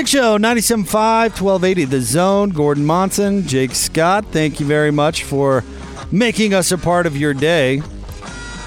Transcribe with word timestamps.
Big 0.00 0.08
Show 0.08 0.38
97.5, 0.38 1.42
1280 1.42 1.84
The 1.84 2.00
Zone. 2.00 2.48
Gordon 2.48 2.86
Monson, 2.86 3.46
Jake 3.46 3.74
Scott, 3.74 4.24
thank 4.32 4.58
you 4.58 4.64
very 4.64 4.90
much 4.90 5.24
for 5.24 5.62
making 6.10 6.54
us 6.54 6.72
a 6.72 6.78
part 6.78 7.04
of 7.04 7.18
your 7.18 7.34
day. 7.34 7.82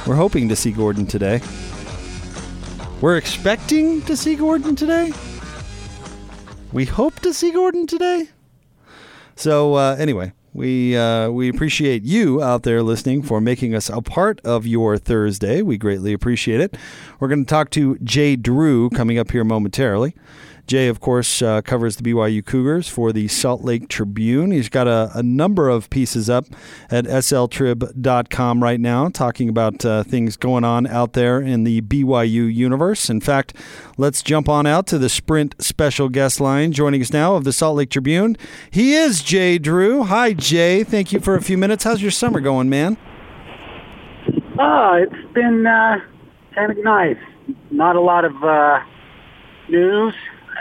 We're 0.05 0.13
hoping 0.13 0.47
to 0.49 0.55
see 0.55 0.71
Gordon 0.71 1.07
today. 1.07 1.41
We're 3.01 3.17
expecting 3.17 4.03
to 4.03 4.15
see 4.15 4.35
Gordon 4.35 4.75
today. 4.75 5.11
We 6.71 6.85
hope 6.85 7.19
to 7.21 7.33
see 7.33 7.49
Gordon 7.52 7.88
today. 7.88 8.27
So, 9.35 9.73
uh, 9.73 9.95
anyway, 9.97 10.33
we 10.53 10.95
uh, 10.95 11.31
we 11.31 11.49
appreciate 11.49 12.03
you 12.03 12.43
out 12.43 12.61
there 12.61 12.83
listening 12.83 13.23
for 13.23 13.41
making 13.41 13.73
us 13.73 13.89
a 13.89 14.03
part 14.03 14.39
of 14.41 14.67
your 14.67 14.99
Thursday. 14.99 15.63
We 15.63 15.79
greatly 15.79 16.13
appreciate 16.13 16.61
it. 16.61 16.77
We're 17.19 17.27
going 17.27 17.43
to 17.43 17.49
talk 17.49 17.71
to 17.71 17.97
Jay 18.03 18.35
Drew 18.35 18.91
coming 18.91 19.17
up 19.17 19.31
here 19.31 19.43
momentarily. 19.43 20.13
Jay, 20.66 20.88
of 20.88 21.02
course, 21.02 21.41
uh, 21.41 21.62
covers 21.62 21.98
the 21.98 22.03
BYU 22.03 22.44
Cougars 22.44 22.88
for 22.88 23.11
the 23.11 23.28
Salt 23.28 23.64
Lake 23.64 23.89
Tribune. 23.89 24.52
He's 24.52 24.70
got 24.70 24.88
a, 24.88 25.11
a 25.14 25.22
number 25.22 25.67
of 25.67 25.89
pieces 25.89 26.30
up 26.30 26.45
at 26.89 27.03
sltrib.com 27.05 28.64
right 28.64 28.80
now 28.80 29.09
talking 29.09 29.50
about 29.50 29.83
uh, 29.83 30.03
things 30.03 30.38
going 30.38 30.64
on 30.64 30.88
out 30.88 31.14
there 31.14 31.42
in 31.42 31.66
the 31.66 31.81
BYU 31.81 32.53
universe. 32.53 33.09
In 33.09 33.20
fact, 33.20 33.53
let's 33.97 34.22
jump 34.22 34.47
on 34.47 34.66
out 34.66 34.88
to 34.88 34.97
the 34.97 35.09
Sprint 35.09 35.55
special 35.59 36.08
guest 36.08 36.39
line. 36.39 36.72
Joining 36.72 37.02
us 37.02 37.11
now 37.11 37.36
of 37.36 37.44
the 37.44 37.52
Salt 37.53 37.75
Lake 37.75 37.89
Tribune, 37.89 38.38
he 38.72 38.94
is 38.94 39.22
Jay 39.22 39.58
Drew. 39.58 40.03
Hi, 40.03 40.31
Jay. 40.31 40.86
Thank 40.86 41.11
you 41.11 41.20
for 41.20 41.36
a 41.36 41.42
few 41.42 41.58
minutes. 41.58 41.83
How's 41.83 42.02
your 42.02 42.11
summer 42.11 42.39
going, 42.39 42.70
man? 42.70 42.98
Oh, 44.58 44.94
it's 44.94 45.33
been 45.33 45.66
uh, 45.67 45.98
kind 46.55 46.72
of 46.72 46.77
nice. 46.83 47.17
Not 47.70 47.98
a 47.98 48.02
lot 48.02 48.23
of 48.23 48.42
uh, 48.44 48.80
news. 49.67 50.14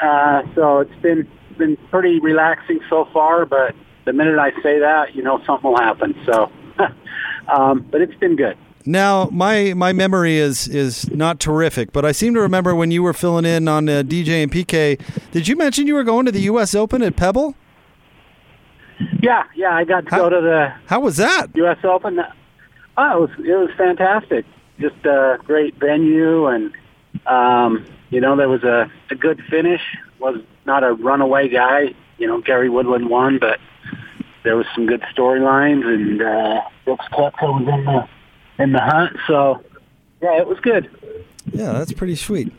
Uh, 0.02 0.42
so 0.54 0.80
it's 0.80 0.94
been 1.02 1.28
been 1.58 1.76
pretty 1.90 2.18
relaxing 2.20 2.80
so 2.90 3.06
far. 3.12 3.46
But 3.46 3.74
the 4.04 4.12
minute 4.12 4.38
I 4.38 4.50
say 4.62 4.78
that, 4.80 5.14
you 5.14 5.22
know, 5.22 5.40
something 5.46 5.70
will 5.70 5.78
happen. 5.78 6.14
So, 6.26 6.50
um, 7.54 7.86
but 7.90 8.00
it's 8.00 8.14
been 8.16 8.36
good. 8.36 8.56
Now, 8.84 9.28
my 9.30 9.74
my 9.74 9.92
memory 9.92 10.38
is 10.38 10.66
is 10.66 11.08
not 11.12 11.38
terrific, 11.38 11.92
but 11.92 12.04
I 12.04 12.10
seem 12.12 12.34
to 12.34 12.40
remember 12.40 12.74
when 12.74 12.90
you 12.90 13.02
were 13.02 13.12
filling 13.12 13.44
in 13.44 13.68
on 13.68 13.88
uh, 13.88 14.02
DJ 14.02 14.42
and 14.42 14.50
PK. 14.50 15.00
Did 15.30 15.46
you 15.46 15.54
mention 15.54 15.86
you 15.86 15.94
were 15.94 16.02
going 16.04 16.26
to 16.26 16.32
the 16.32 16.40
U.S. 16.42 16.74
Open 16.74 17.00
at 17.02 17.14
Pebble? 17.14 17.54
Yeah, 19.22 19.44
yeah, 19.54 19.72
I 19.74 19.84
got 19.84 20.04
to 20.06 20.10
How- 20.10 20.18
go 20.22 20.30
to 20.30 20.40
the 20.40 20.72
How 20.86 20.98
was 21.00 21.16
that? 21.18 21.48
U.S. 21.54 21.78
Open. 21.84 22.18
Oh, 22.96 23.16
it 23.16 23.20
was 23.20 23.30
it 23.46 23.54
was 23.56 23.70
fantastic. 23.76 24.44
Just 24.80 24.96
a 25.06 25.38
great 25.44 25.76
venue, 25.78 26.46
and 26.46 26.72
um, 27.26 27.84
you 28.10 28.20
know 28.20 28.36
there 28.36 28.48
was 28.48 28.62
a, 28.62 28.90
a 29.10 29.14
good 29.14 29.42
finish. 29.48 29.80
Was 30.18 30.40
not 30.64 30.84
a 30.84 30.92
runaway 30.92 31.48
guy. 31.48 31.94
You 32.18 32.26
know, 32.26 32.40
Gary 32.40 32.68
Woodland 32.68 33.10
won, 33.10 33.38
but 33.38 33.58
there 34.44 34.56
was 34.56 34.66
some 34.74 34.86
good 34.86 35.02
storylines, 35.14 35.84
and 35.84 36.22
uh, 36.22 36.60
Brooks 36.84 37.06
Koepka 37.12 37.42
was 37.42 37.68
in 37.68 37.84
the 37.84 38.08
in 38.62 38.72
the 38.72 38.80
hunt. 38.80 39.16
So 39.26 39.62
yeah, 40.20 40.38
it 40.38 40.46
was 40.46 40.58
good. 40.60 40.88
Yeah, 41.52 41.72
that's 41.72 41.92
pretty 41.92 42.16
sweet. 42.16 42.50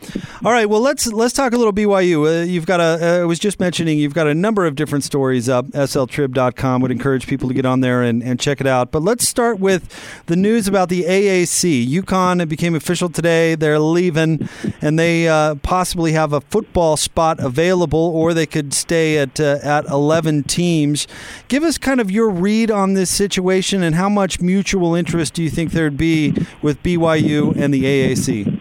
All 0.46 0.52
right, 0.52 0.70
well 0.70 0.82
let's 0.82 1.08
let's 1.08 1.34
talk 1.34 1.54
a 1.54 1.58
little 1.58 1.74
BYU. 1.74 2.42
Uh, 2.42 2.46
you've 2.46 2.68
got 2.68 2.80
a. 2.80 3.00
Uh, 3.02 3.22
I 3.22 3.26
was 3.26 3.40
just 3.40 3.60
mentioning 3.60 3.98
you've 3.98 4.14
got 4.14 4.28
a 4.28 4.36
number 4.36 4.66
of 4.66 4.76
different 4.76 5.04
stories 5.04 5.50
up. 5.50 5.66
SLTrib.com 5.68 6.82
would 6.82 6.92
encourage 6.92 7.26
people 7.26 7.48
to 7.48 7.56
get 7.56 7.66
on 7.66 7.80
there 7.82 8.04
and, 8.04 8.22
and 8.22 8.40
check 8.40 8.62
it 8.62 8.68
out. 8.68 8.92
But 8.92 9.02
let's 9.02 9.28
start 9.28 9.60
with 9.60 9.90
the 10.28 10.36
news 10.36 10.68
about 10.68 10.90
the 10.90 11.04
AAC. 11.04 11.88
UConn 11.88 12.42
it 12.42 12.48
became 12.50 12.76
official 12.76 13.10
today. 13.10 13.56
They're 13.56 13.80
leaving, 13.80 14.48
and 14.82 15.00
they 15.00 15.28
uh, 15.28 15.56
possibly 15.56 16.12
have 16.12 16.32
a 16.32 16.42
football 16.42 16.96
spot 16.96 17.40
available, 17.40 18.00
or 18.00 18.34
they 18.34 18.46
could 18.46 18.74
stay 18.74 19.18
at 19.18 19.40
uh, 19.40 19.58
at 19.64 19.86
eleven 19.86 20.44
teams. 20.44 21.08
Give 21.48 21.64
us 21.64 21.80
kind 21.80 22.00
of 22.00 22.12
your 22.12 22.30
read 22.30 22.70
on 22.70 22.94
this 22.94 23.10
situation 23.10 23.82
and 23.82 23.96
how 23.96 24.10
much 24.10 24.40
mutual 24.40 24.94
interest 24.94 25.34
do 25.34 25.42
you 25.42 25.50
think 25.50 25.72
there'd 25.72 25.98
be 25.98 26.34
with 26.62 26.84
BYU 26.84 27.56
and 27.56 27.74
the 27.74 27.84
AAC? 27.84 28.53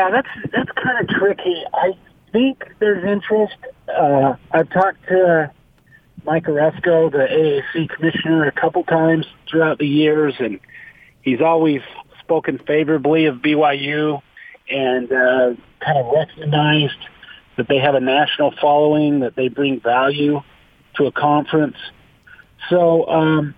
Yeah, 0.00 0.08
that's 0.10 0.28
that's 0.50 0.70
kind 0.82 0.98
of 0.98 1.08
tricky. 1.08 1.62
I 1.74 1.92
think 2.32 2.64
there's 2.78 3.04
interest. 3.04 3.56
Uh, 3.86 4.36
I've 4.50 4.70
talked 4.70 5.06
to 5.08 5.50
Mike 6.24 6.44
Aresco, 6.44 7.12
the 7.12 7.18
AAC 7.18 7.90
commissioner, 7.90 8.46
a 8.46 8.52
couple 8.52 8.82
times 8.84 9.26
throughout 9.46 9.78
the 9.78 9.86
years, 9.86 10.32
and 10.38 10.58
he's 11.20 11.42
always 11.42 11.82
spoken 12.20 12.58
favorably 12.66 13.26
of 13.26 13.36
BYU 13.42 14.22
and 14.70 15.12
uh, 15.12 15.60
kind 15.84 15.98
of 15.98 16.06
recognized 16.14 16.96
that 17.58 17.68
they 17.68 17.76
have 17.76 17.94
a 17.94 18.00
national 18.00 18.54
following, 18.58 19.20
that 19.20 19.36
they 19.36 19.48
bring 19.48 19.80
value 19.80 20.40
to 20.94 21.04
a 21.04 21.12
conference. 21.12 21.76
So 22.70 23.06
um, 23.06 23.54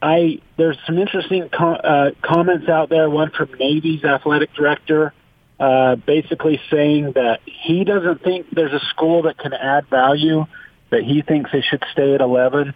I 0.00 0.40
there's 0.56 0.78
some 0.86 0.96
interesting 0.96 1.50
co- 1.50 1.74
uh, 1.74 2.12
comments 2.22 2.70
out 2.70 2.88
there. 2.88 3.10
One 3.10 3.32
from 3.32 3.50
Navy's 3.60 4.02
athletic 4.02 4.54
director, 4.54 5.12
uh, 5.60 5.96
basically 5.96 6.60
saying 6.70 7.12
that 7.12 7.40
he 7.44 7.84
doesn't 7.84 8.22
think 8.22 8.46
there's 8.52 8.72
a 8.72 8.84
school 8.90 9.22
that 9.22 9.38
can 9.38 9.52
add 9.52 9.88
value. 9.88 10.46
That 10.90 11.02
he 11.02 11.22
thinks 11.22 11.50
they 11.52 11.60
should 11.60 11.84
stay 11.92 12.14
at 12.14 12.20
11. 12.20 12.72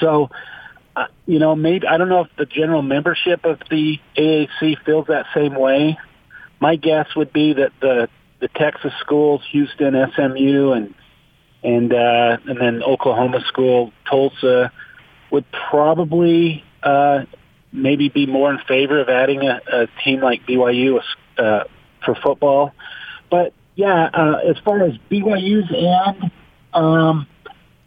So, 0.00 0.30
uh, 0.96 1.06
you 1.26 1.38
know, 1.38 1.54
maybe 1.54 1.86
I 1.86 1.98
don't 1.98 2.08
know 2.08 2.22
if 2.22 2.28
the 2.36 2.46
general 2.46 2.82
membership 2.82 3.44
of 3.44 3.60
the 3.70 3.98
AAC 4.16 4.84
feels 4.84 5.06
that 5.06 5.26
same 5.34 5.54
way. 5.54 5.98
My 6.60 6.76
guess 6.76 7.06
would 7.14 7.32
be 7.32 7.54
that 7.54 7.72
the 7.80 8.08
the 8.40 8.48
Texas 8.48 8.92
schools, 9.00 9.40
Houston, 9.52 9.94
SMU, 10.16 10.72
and 10.72 10.94
and 11.62 11.92
uh, 11.92 12.38
and 12.46 12.60
then 12.60 12.82
Oklahoma 12.82 13.40
school, 13.46 13.92
Tulsa, 14.08 14.72
would 15.30 15.44
probably 15.70 16.64
uh, 16.82 17.24
maybe 17.72 18.08
be 18.08 18.26
more 18.26 18.52
in 18.52 18.58
favor 18.66 19.00
of 19.00 19.08
adding 19.08 19.42
a, 19.42 19.60
a 19.72 19.86
team 20.02 20.20
like 20.20 20.44
BYU 20.46 21.00
uh, 21.38 21.64
for 22.04 22.14
football. 22.14 22.72
But 23.30 23.52
yeah, 23.74 24.10
uh, 24.12 24.40
as 24.48 24.58
far 24.64 24.82
as 24.82 24.94
BYU's 25.10 25.70
end, 25.72 26.30
um, 26.72 27.26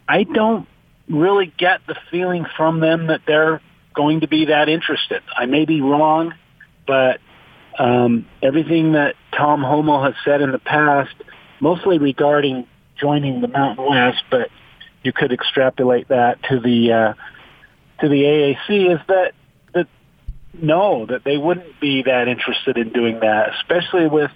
I 0.08 0.24
don't 0.24 0.66
really 1.08 1.52
get 1.56 1.80
the 1.86 1.96
feeling 2.10 2.46
from 2.56 2.80
them 2.80 3.08
that 3.08 3.22
they're 3.26 3.60
going 3.94 4.20
to 4.20 4.28
be 4.28 4.46
that 4.46 4.68
interested. 4.68 5.22
I 5.36 5.46
may 5.46 5.64
be 5.64 5.80
wrong, 5.80 6.34
but 6.86 7.20
um, 7.78 8.26
everything 8.42 8.92
that 8.92 9.14
Tom 9.32 9.62
Holmoe 9.62 10.04
has 10.04 10.14
said 10.24 10.40
in 10.42 10.52
the 10.52 10.58
past, 10.58 11.14
mostly 11.60 11.98
regarding 11.98 12.66
joining 13.00 13.40
the 13.40 13.48
Mountain 13.48 13.84
West, 13.88 14.22
but 14.30 14.50
you 15.02 15.12
could 15.12 15.32
extrapolate 15.32 16.08
that 16.08 16.42
to 16.44 16.58
the 16.58 16.92
uh, 16.92 17.14
to 18.00 18.08
the 18.08 18.22
AAC, 18.22 18.94
is 18.94 19.00
that 19.08 19.32
no, 20.62 21.06
that 21.06 21.24
they 21.24 21.36
wouldn't 21.36 21.80
be 21.80 22.02
that 22.02 22.28
interested 22.28 22.76
in 22.78 22.90
doing 22.90 23.20
that, 23.20 23.54
especially 23.56 24.06
with 24.08 24.30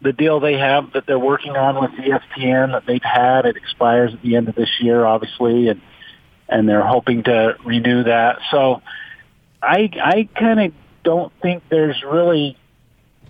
the 0.00 0.12
deal 0.12 0.38
they 0.40 0.58
have 0.58 0.92
that 0.92 1.06
they're 1.06 1.18
working 1.18 1.56
on 1.56 1.80
with 1.80 1.90
ESPN 1.92 2.72
that 2.72 2.84
they've 2.86 3.02
had. 3.02 3.46
It 3.46 3.56
expires 3.56 4.12
at 4.12 4.22
the 4.22 4.36
end 4.36 4.48
of 4.48 4.54
this 4.54 4.68
year, 4.80 5.04
obviously, 5.04 5.68
and 5.68 5.80
and 6.48 6.68
they're 6.68 6.86
hoping 6.86 7.22
to 7.24 7.56
renew 7.64 8.04
that. 8.04 8.38
So 8.50 8.82
I 9.62 9.90
I 10.02 10.28
kind 10.38 10.60
of 10.60 10.72
don't 11.02 11.32
think 11.40 11.62
there's 11.70 12.02
really 12.02 12.56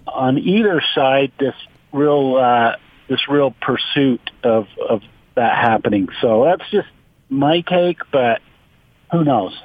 on 0.06 0.38
either 0.38 0.82
side 0.94 1.32
this 1.38 1.54
real 1.92 2.36
uh, 2.36 2.76
this 3.08 3.28
real 3.28 3.54
pursuit 3.60 4.30
of 4.42 4.66
of 4.88 5.02
that 5.36 5.56
happening. 5.56 6.08
So 6.20 6.44
that's 6.44 6.68
just 6.70 6.88
my 7.28 7.60
take, 7.60 7.98
but 8.10 8.40
who 9.12 9.24
knows? 9.24 9.56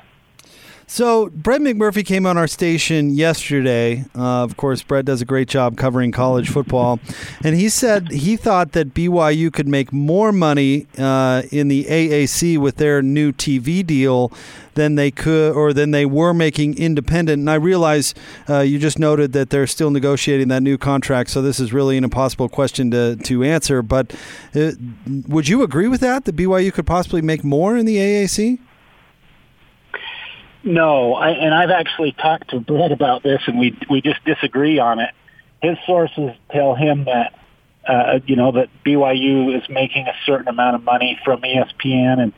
So 0.92 1.28
Brett 1.30 1.62
McMurphy 1.62 2.04
came 2.04 2.26
on 2.26 2.36
our 2.36 2.48
station 2.48 3.12
yesterday. 3.12 4.06
Uh, 4.16 4.42
of 4.42 4.58
course, 4.58 4.82
Brett 4.82 5.06
does 5.06 5.22
a 5.22 5.26
great 5.26 5.48
job 5.48 5.78
covering 5.78 6.12
college 6.12 6.50
football, 6.50 7.00
and 7.44 7.56
he 7.56 7.70
said 7.70 8.10
he 8.10 8.36
thought 8.36 8.72
that 8.72 8.96
BYU 8.96 9.54
could 9.54 9.68
make 9.68 9.94
more 9.94 10.32
money 10.32 10.88
uh, 10.98 11.44
in 11.52 11.68
the 11.68 11.86
AAC 11.86 12.58
with 12.58 12.78
their 12.78 13.04
new 13.04 13.32
TV 13.32 13.86
deal 13.86 14.32
than 14.74 14.96
they 14.96 15.12
could 15.12 15.54
or 15.54 15.74
than 15.74 15.92
they 15.92 16.08
were 16.08 16.34
making 16.34 16.76
independent. 16.76 17.40
And 17.40 17.52
I 17.52 17.56
realize 17.56 18.16
uh, 18.50 18.62
you 18.62 18.80
just 18.80 18.98
noted 18.98 19.32
that 19.34 19.52
they're 19.52 19.68
still 19.68 19.92
negotiating 19.92 20.48
that 20.48 20.64
new 20.64 20.80
contract, 20.80 21.30
so 21.30 21.44
this 21.44 21.60
is 21.60 21.72
really 21.72 21.98
an 21.98 22.04
impossible 22.04 22.50
question 22.50 22.90
to 22.90 23.16
to 23.16 23.44
answer. 23.44 23.84
But 23.84 24.16
uh, 24.56 24.72
would 25.28 25.48
you 25.48 25.62
agree 25.62 25.88
with 25.88 26.02
that? 26.02 26.26
That 26.26 26.36
BYU 26.36 26.74
could 26.74 26.88
possibly 26.88 27.22
make 27.22 27.44
more 27.44 27.78
in 27.78 27.86
the 27.86 27.98
AAC? 27.98 28.58
No, 30.64 31.14
I, 31.14 31.30
and 31.30 31.54
I've 31.54 31.70
actually 31.70 32.12
talked 32.12 32.50
to 32.50 32.60
Brett 32.60 32.92
about 32.92 33.24
this, 33.24 33.42
and 33.48 33.58
we 33.60 33.78
we 33.90 34.02
just 34.02 34.24
disagree 34.26 34.80
on 34.80 35.00
it. 35.00 35.12
His 35.62 35.78
sources 35.86 36.32
tell 36.52 36.76
him 36.76 37.06
that 37.06 37.34
uh, 37.88 38.20
you 38.26 38.36
know 38.36 38.52
that 38.52 38.70
BYU 38.86 39.58
is 39.58 39.68
making 39.70 40.08
a 40.08 40.14
certain 40.26 40.50
amount 40.50 40.76
of 40.76 40.84
money 40.84 41.18
from 41.24 41.42
ESPN, 41.42 42.20
and 42.20 42.34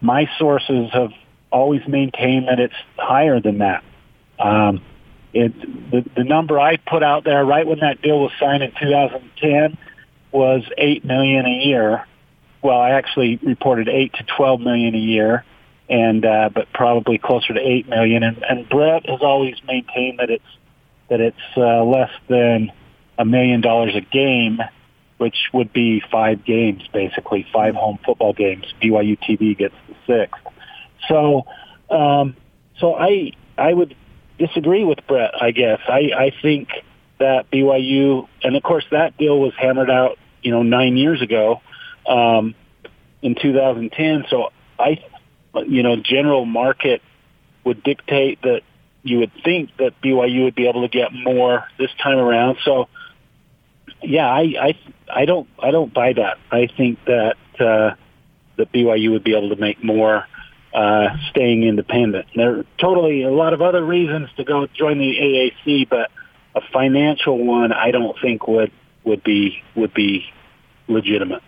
my 0.00 0.28
sources 0.38 0.90
have 0.92 1.10
always 1.50 1.82
maintained 1.88 2.48
that 2.48 2.60
it's 2.60 2.74
higher 2.96 3.40
than 3.40 3.58
that. 3.58 3.82
Um, 4.38 4.80
it 5.32 5.52
the, 5.90 6.04
the 6.16 6.24
number 6.24 6.60
I 6.60 6.76
put 6.76 7.02
out 7.02 7.24
there 7.24 7.44
right 7.44 7.66
when 7.66 7.80
that 7.80 8.00
deal 8.02 8.20
was 8.20 8.30
signed 8.38 8.62
in 8.62 8.70
2010 8.80 9.76
was 10.30 10.62
eight 10.78 11.04
million 11.04 11.44
a 11.44 11.64
year. 11.66 12.06
Well, 12.62 12.78
I 12.78 12.90
actually 12.90 13.36
reported 13.42 13.88
eight 13.88 14.12
to 14.14 14.24
12 14.36 14.60
million 14.60 14.94
a 14.94 14.98
year 14.98 15.44
and 15.88 16.24
uh, 16.24 16.50
but 16.54 16.72
probably 16.72 17.18
closer 17.18 17.54
to 17.54 17.60
eight 17.60 17.88
million. 17.88 18.22
And, 18.22 18.42
and 18.48 18.68
Brett 18.68 19.08
has 19.08 19.20
always 19.22 19.56
maintained 19.66 20.18
that 20.18 20.30
it's 20.30 20.44
that 21.08 21.20
it's 21.20 21.36
uh, 21.56 21.84
less 21.84 22.10
than 22.28 22.72
a 23.18 23.24
million 23.24 23.60
dollars 23.60 23.94
a 23.94 24.00
game, 24.00 24.58
which 25.18 25.36
would 25.52 25.72
be 25.72 26.02
five 26.10 26.44
games 26.44 26.82
basically, 26.92 27.46
five 27.52 27.74
home 27.74 27.98
football 28.04 28.32
games. 28.32 28.64
BYU 28.82 29.18
TV 29.18 29.56
gets 29.56 29.74
the 29.88 29.94
sixth. 30.06 30.42
So, 31.08 31.46
um, 31.90 32.36
so 32.78 32.94
I 32.94 33.32
I 33.58 33.72
would 33.72 33.94
disagree 34.38 34.84
with 34.84 34.98
Brett. 35.06 35.32
I 35.40 35.50
guess 35.50 35.80
I 35.86 36.10
I 36.16 36.32
think 36.42 36.68
that 37.18 37.50
BYU 37.50 38.26
and 38.42 38.56
of 38.56 38.62
course 38.62 38.84
that 38.90 39.16
deal 39.16 39.38
was 39.38 39.52
hammered 39.56 39.90
out 39.90 40.18
you 40.42 40.50
know 40.50 40.62
nine 40.62 40.96
years 40.96 41.22
ago 41.22 41.60
um, 42.08 42.54
in 43.22 43.34
2010. 43.34 44.24
So 44.30 44.50
I 44.78 45.04
you 45.66 45.82
know, 45.82 45.96
general 45.96 46.44
market 46.44 47.02
would 47.64 47.82
dictate 47.82 48.42
that 48.42 48.62
you 49.02 49.18
would 49.18 49.32
think 49.44 49.70
that 49.78 50.00
BYU 50.02 50.44
would 50.44 50.54
be 50.54 50.66
able 50.68 50.82
to 50.82 50.88
get 50.88 51.12
more 51.12 51.64
this 51.78 51.90
time 52.02 52.18
around. 52.18 52.58
So, 52.64 52.88
yeah, 54.02 54.26
I 54.26 54.40
I 54.60 54.78
I 55.08 55.24
don't 55.24 55.48
I 55.58 55.70
don't 55.70 55.92
buy 55.92 56.14
that. 56.14 56.38
I 56.50 56.68
think 56.76 56.98
that 57.04 57.36
uh, 57.60 57.94
that 58.56 58.72
BYU 58.72 59.12
would 59.12 59.24
be 59.24 59.36
able 59.36 59.50
to 59.50 59.60
make 59.60 59.82
more 59.82 60.26
uh, 60.72 61.08
staying 61.30 61.62
independent. 61.62 62.26
There 62.34 62.60
are 62.60 62.66
totally 62.78 63.22
a 63.22 63.30
lot 63.30 63.52
of 63.52 63.62
other 63.62 63.84
reasons 63.84 64.28
to 64.36 64.44
go 64.44 64.66
join 64.66 64.98
the 64.98 65.52
AAC, 65.66 65.88
but 65.88 66.10
a 66.54 66.60
financial 66.72 67.44
one 67.44 67.72
I 67.72 67.90
don't 67.90 68.16
think 68.20 68.48
would 68.48 68.72
would 69.04 69.22
be 69.22 69.62
would 69.74 69.94
be 69.94 70.26
legitimate. 70.88 71.42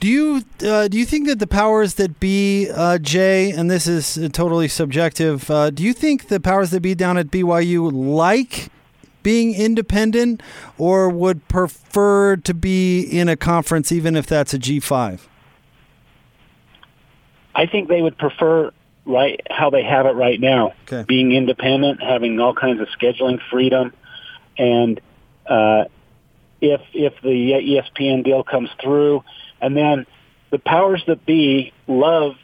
Do 0.00 0.06
you 0.06 0.42
uh, 0.64 0.86
do 0.88 0.96
you 0.96 1.04
think 1.04 1.26
that 1.26 1.40
the 1.40 1.46
powers 1.46 1.94
that 1.94 2.20
be, 2.20 2.70
uh, 2.70 2.98
Jay, 2.98 3.50
and 3.50 3.68
this 3.68 3.86
is 3.88 4.18
totally 4.32 4.68
subjective, 4.68 5.50
uh, 5.50 5.70
do 5.70 5.82
you 5.82 5.92
think 5.92 6.28
the 6.28 6.38
powers 6.38 6.70
that 6.70 6.80
be 6.80 6.94
down 6.94 7.18
at 7.18 7.28
BYU 7.28 7.90
like 7.92 8.68
being 9.24 9.54
independent, 9.54 10.40
or 10.76 11.08
would 11.08 11.48
prefer 11.48 12.36
to 12.36 12.54
be 12.54 13.02
in 13.02 13.28
a 13.28 13.36
conference, 13.36 13.90
even 13.90 14.14
if 14.14 14.26
that's 14.26 14.54
a 14.54 14.58
G 14.58 14.78
five? 14.78 15.28
I 17.56 17.66
think 17.66 17.88
they 17.88 18.00
would 18.00 18.16
prefer 18.16 18.70
right 19.04 19.40
how 19.50 19.70
they 19.70 19.82
have 19.82 20.06
it 20.06 20.14
right 20.14 20.40
now, 20.40 20.74
okay. 20.84 21.04
being 21.08 21.32
independent, 21.32 22.00
having 22.00 22.38
all 22.38 22.54
kinds 22.54 22.80
of 22.80 22.86
scheduling 22.88 23.40
freedom, 23.50 23.92
and 24.56 25.00
uh, 25.44 25.86
if 26.60 26.82
if 26.94 27.14
the 27.22 27.82
ESPN 27.98 28.24
deal 28.24 28.44
comes 28.44 28.70
through 28.80 29.24
and 29.60 29.76
then 29.76 30.06
the 30.50 30.58
powers 30.58 31.02
that 31.06 31.26
be 31.26 31.72
love, 31.86 32.34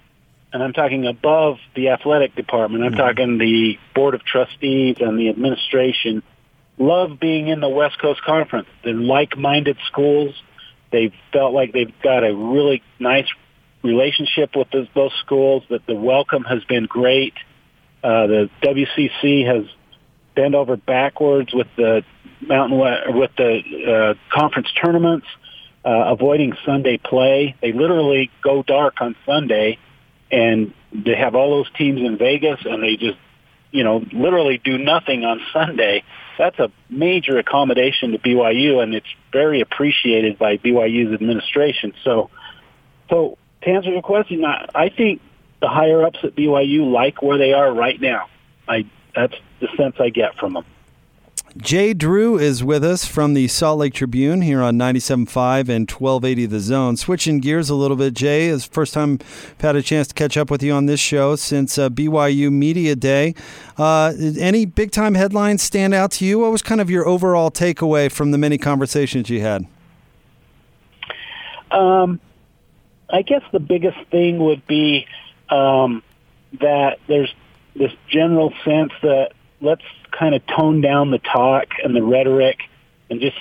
and 0.52 0.62
I'm 0.62 0.72
talking 0.72 1.06
above 1.06 1.56
the 1.74 1.90
athletic 1.90 2.34
department, 2.34 2.84
I'm 2.84 2.92
mm-hmm. 2.92 3.00
talking 3.00 3.38
the 3.38 3.78
board 3.94 4.14
of 4.14 4.24
trustees 4.24 4.96
and 5.00 5.18
the 5.18 5.28
administration, 5.28 6.22
love 6.78 7.18
being 7.20 7.48
in 7.48 7.60
the 7.60 7.68
West 7.68 7.98
Coast 8.00 8.22
Conference. 8.22 8.68
They're 8.82 8.94
like-minded 8.94 9.78
schools. 9.86 10.34
They 10.90 11.12
felt 11.32 11.52
like 11.52 11.72
they've 11.72 11.94
got 12.02 12.24
a 12.24 12.34
really 12.34 12.82
nice 12.98 13.26
relationship 13.82 14.56
with 14.56 14.70
those, 14.70 14.88
those 14.94 15.12
schools, 15.24 15.64
that 15.70 15.86
the 15.86 15.94
welcome 15.94 16.44
has 16.44 16.64
been 16.64 16.86
great. 16.86 17.34
Uh, 18.02 18.26
the 18.26 18.50
WCC 18.62 19.46
has 19.46 19.66
bent 20.34 20.54
over 20.54 20.76
backwards 20.76 21.52
with 21.54 21.68
the 21.76 22.04
Mountain 22.40 22.78
West, 22.78 23.02
with 23.08 23.30
the 23.36 23.60
uh, 23.86 24.14
conference 24.36 24.68
tournaments 24.82 25.26
uh, 25.84 26.12
avoiding 26.12 26.54
Sunday 26.64 26.98
play. 26.98 27.54
They 27.60 27.72
literally 27.72 28.30
go 28.42 28.62
dark 28.62 29.00
on 29.00 29.16
Sunday, 29.26 29.78
and 30.30 30.72
they 30.92 31.14
have 31.14 31.34
all 31.34 31.50
those 31.50 31.70
teams 31.76 32.00
in 32.00 32.16
Vegas, 32.18 32.60
and 32.64 32.82
they 32.82 32.96
just, 32.96 33.18
you 33.70 33.84
know, 33.84 34.04
literally 34.12 34.60
do 34.62 34.78
nothing 34.78 35.24
on 35.24 35.40
Sunday. 35.52 36.02
That's 36.38 36.58
a 36.58 36.70
major 36.88 37.38
accommodation 37.38 38.12
to 38.12 38.18
BYU, 38.18 38.82
and 38.82 38.94
it's 38.94 39.06
very 39.32 39.60
appreciated 39.60 40.38
by 40.38 40.56
BYU's 40.56 41.12
administration. 41.12 41.92
So, 42.02 42.30
so 43.10 43.38
to 43.62 43.70
answer 43.70 43.90
your 43.90 44.02
question, 44.02 44.44
I, 44.44 44.68
I 44.74 44.88
think 44.88 45.20
the 45.60 45.68
higher 45.68 46.02
ups 46.02 46.18
at 46.22 46.34
BYU 46.34 46.90
like 46.90 47.22
where 47.22 47.38
they 47.38 47.52
are 47.52 47.72
right 47.72 48.00
now. 48.00 48.28
I 48.68 48.86
that's 49.14 49.34
the 49.60 49.68
sense 49.76 49.96
I 50.00 50.10
get 50.10 50.36
from 50.36 50.54
them. 50.54 50.64
Jay 51.56 51.94
Drew 51.94 52.36
is 52.36 52.64
with 52.64 52.82
us 52.82 53.04
from 53.04 53.34
the 53.34 53.46
Salt 53.46 53.78
Lake 53.78 53.94
Tribune 53.94 54.42
here 54.42 54.60
on 54.60 54.76
97.5 54.76 55.68
and 55.68 55.88
1280 55.88 56.46
The 56.46 56.58
Zone. 56.58 56.96
Switching 56.96 57.38
gears 57.38 57.70
a 57.70 57.76
little 57.76 57.96
bit, 57.96 58.14
Jay, 58.14 58.48
it's 58.48 58.64
first 58.64 58.92
time 58.92 59.20
I've 59.20 59.60
had 59.60 59.76
a 59.76 59.82
chance 59.82 60.08
to 60.08 60.14
catch 60.14 60.36
up 60.36 60.50
with 60.50 60.64
you 60.64 60.72
on 60.72 60.86
this 60.86 60.98
show 60.98 61.36
since 61.36 61.78
uh, 61.78 61.90
BYU 61.90 62.50
Media 62.50 62.96
Day. 62.96 63.36
Uh, 63.78 64.12
any 64.36 64.66
big 64.66 64.90
time 64.90 65.14
headlines 65.14 65.62
stand 65.62 65.94
out 65.94 66.10
to 66.12 66.24
you? 66.24 66.40
What 66.40 66.50
was 66.50 66.60
kind 66.60 66.80
of 66.80 66.90
your 66.90 67.06
overall 67.06 67.52
takeaway 67.52 68.10
from 68.10 68.32
the 68.32 68.38
many 68.38 68.58
conversations 68.58 69.30
you 69.30 69.40
had? 69.40 69.64
Um, 71.70 72.18
I 73.08 73.22
guess 73.22 73.42
the 73.52 73.60
biggest 73.60 73.98
thing 74.10 74.38
would 74.38 74.66
be 74.66 75.06
um, 75.50 76.02
that 76.60 76.98
there's 77.06 77.32
this 77.76 77.92
general 78.08 78.52
sense 78.64 78.92
that 79.02 79.34
let's 79.60 79.84
kind 80.18 80.34
of 80.34 80.46
tone 80.46 80.80
down 80.80 81.10
the 81.10 81.18
talk 81.18 81.68
and 81.82 81.94
the 81.94 82.02
rhetoric 82.02 82.58
and 83.10 83.20
just 83.20 83.36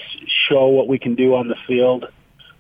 show 0.50 0.68
what 0.68 0.88
we 0.88 1.00
can 1.00 1.16
do 1.16 1.36
on 1.36 1.47
the 1.47 1.56
field. 1.68 2.06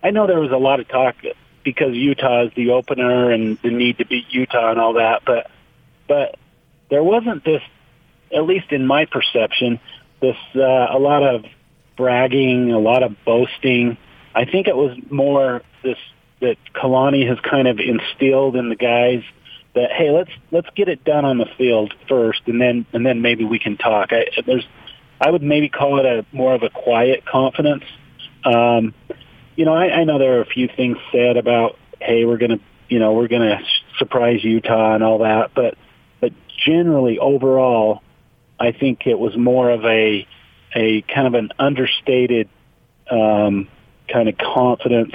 I 0.01 0.11
know 0.11 0.27
there 0.27 0.39
was 0.39 0.51
a 0.51 0.57
lot 0.57 0.79
of 0.79 0.87
talk 0.87 1.15
because 1.63 1.95
Utah 1.95 2.45
is 2.45 2.53
the 2.55 2.71
opener 2.71 3.31
and 3.31 3.57
the 3.61 3.69
need 3.69 3.97
to 3.97 4.05
beat 4.05 4.25
Utah 4.29 4.71
and 4.71 4.79
all 4.79 4.93
that, 4.93 5.23
but 5.25 5.49
but 6.07 6.35
there 6.89 7.03
wasn't 7.03 7.43
this, 7.45 7.61
at 8.35 8.43
least 8.43 8.71
in 8.71 8.85
my 8.85 9.05
perception, 9.05 9.79
this 10.19 10.35
uh, 10.55 10.59
a 10.61 10.99
lot 10.99 11.23
of 11.23 11.45
bragging, 11.95 12.71
a 12.71 12.79
lot 12.79 13.03
of 13.03 13.15
boasting. 13.25 13.97
I 14.35 14.45
think 14.45 14.67
it 14.67 14.75
was 14.75 14.97
more 15.09 15.61
this 15.83 15.97
that 16.41 16.57
Kalani 16.75 17.27
has 17.27 17.39
kind 17.39 17.67
of 17.67 17.79
instilled 17.79 18.55
in 18.55 18.69
the 18.69 18.75
guys 18.75 19.23
that 19.75 19.91
hey 19.91 20.11
let's 20.11 20.31
let's 20.51 20.67
get 20.75 20.87
it 20.87 21.03
done 21.03 21.25
on 21.25 21.37
the 21.37 21.47
field 21.57 21.93
first 22.07 22.41
and 22.45 22.61
then 22.61 22.85
and 22.93 23.05
then 23.05 23.21
maybe 23.21 23.43
we 23.43 23.59
can 23.59 23.77
talk. 23.77 24.09
I, 24.11 24.25
there's 24.45 24.65
I 25.19 25.31
would 25.31 25.43
maybe 25.43 25.69
call 25.69 25.99
it 25.99 26.05
a 26.05 26.25
more 26.31 26.53
of 26.53 26.63
a 26.63 26.69
quiet 26.69 27.25
confidence. 27.25 27.83
Um 28.43 28.93
you 29.55 29.65
know 29.65 29.73
I, 29.73 29.89
I 29.89 30.03
know 30.03 30.19
there 30.19 30.37
are 30.37 30.41
a 30.41 30.45
few 30.45 30.67
things 30.67 30.97
said 31.11 31.37
about 31.37 31.77
hey 31.99 32.25
we're 32.25 32.37
gonna 32.37 32.59
you 32.89 32.99
know 32.99 33.13
we're 33.13 33.27
gonna 33.27 33.61
surprise 33.97 34.43
Utah 34.43 34.95
and 34.95 35.03
all 35.03 35.19
that 35.19 35.51
but 35.55 35.77
but 36.21 36.33
generally 36.65 37.19
overall 37.19 38.01
I 38.59 38.71
think 38.71 39.07
it 39.07 39.17
was 39.17 39.35
more 39.35 39.69
of 39.71 39.83
a 39.85 40.27
a 40.75 41.01
kind 41.03 41.27
of 41.27 41.33
an 41.33 41.51
understated 41.57 42.49
um 43.09 43.67
kind 44.07 44.29
of 44.29 44.37
confidence 44.37 45.13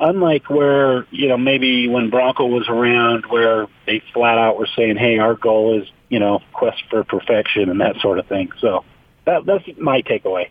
unlike 0.00 0.48
where 0.50 1.06
you 1.10 1.28
know 1.28 1.36
maybe 1.36 1.88
when 1.88 2.10
Bronco 2.10 2.46
was 2.46 2.68
around, 2.68 3.26
where 3.26 3.66
they 3.86 4.02
flat 4.12 4.38
out 4.38 4.58
were 4.58 4.68
saying, 4.76 4.96
"Hey, 4.96 5.18
our 5.18 5.34
goal 5.34 5.80
is 5.80 5.88
you 6.08 6.18
know 6.18 6.40
quest 6.52 6.82
for 6.90 7.04
perfection 7.04 7.70
and 7.70 7.80
that 7.80 7.96
sort 8.00 8.18
of 8.18 8.26
thing." 8.26 8.50
So 8.60 8.84
that, 9.24 9.44
that's 9.44 9.64
my 9.78 10.02
takeaway. 10.02 10.50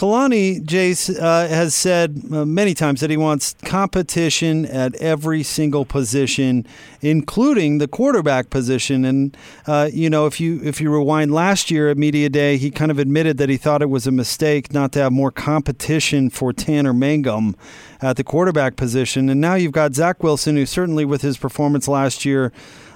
Kalani, 0.00 0.64
Jace, 0.64 1.14
uh, 1.14 1.46
has 1.46 1.74
said 1.74 2.22
uh, 2.32 2.46
many 2.46 2.72
times 2.72 3.02
that 3.02 3.10
he 3.10 3.18
wants 3.18 3.54
competition 3.66 4.64
at 4.64 4.94
every 4.94 5.42
single 5.42 5.84
position, 5.84 6.66
including 7.02 7.76
the 7.76 7.86
quarterback 7.86 8.48
position. 8.48 9.04
And 9.04 9.36
uh, 9.66 9.90
you 9.92 10.08
know, 10.08 10.24
if 10.24 10.40
you 10.40 10.58
if 10.64 10.80
you 10.80 10.90
rewind 10.90 11.34
last 11.34 11.70
year 11.70 11.90
at 11.90 11.98
media 11.98 12.30
day, 12.30 12.56
he 12.56 12.70
kind 12.70 12.90
of 12.90 12.98
admitted 12.98 13.36
that 13.36 13.50
he 13.50 13.58
thought 13.58 13.82
it 13.82 13.90
was 13.90 14.06
a 14.06 14.10
mistake 14.10 14.72
not 14.72 14.92
to 14.92 15.00
have 15.00 15.12
more 15.12 15.30
competition 15.30 16.30
for 16.30 16.54
Tanner 16.54 16.94
Mangum 16.94 17.54
at 18.00 18.16
the 18.16 18.24
quarterback 18.24 18.76
position. 18.76 19.28
And 19.28 19.38
now 19.38 19.52
you've 19.52 19.72
got 19.72 19.94
Zach 19.94 20.22
Wilson, 20.22 20.56
who 20.56 20.64
certainly 20.64 21.04
with 21.04 21.20
his 21.20 21.36
performance 21.36 21.86
last 21.86 22.24
year 22.24 22.52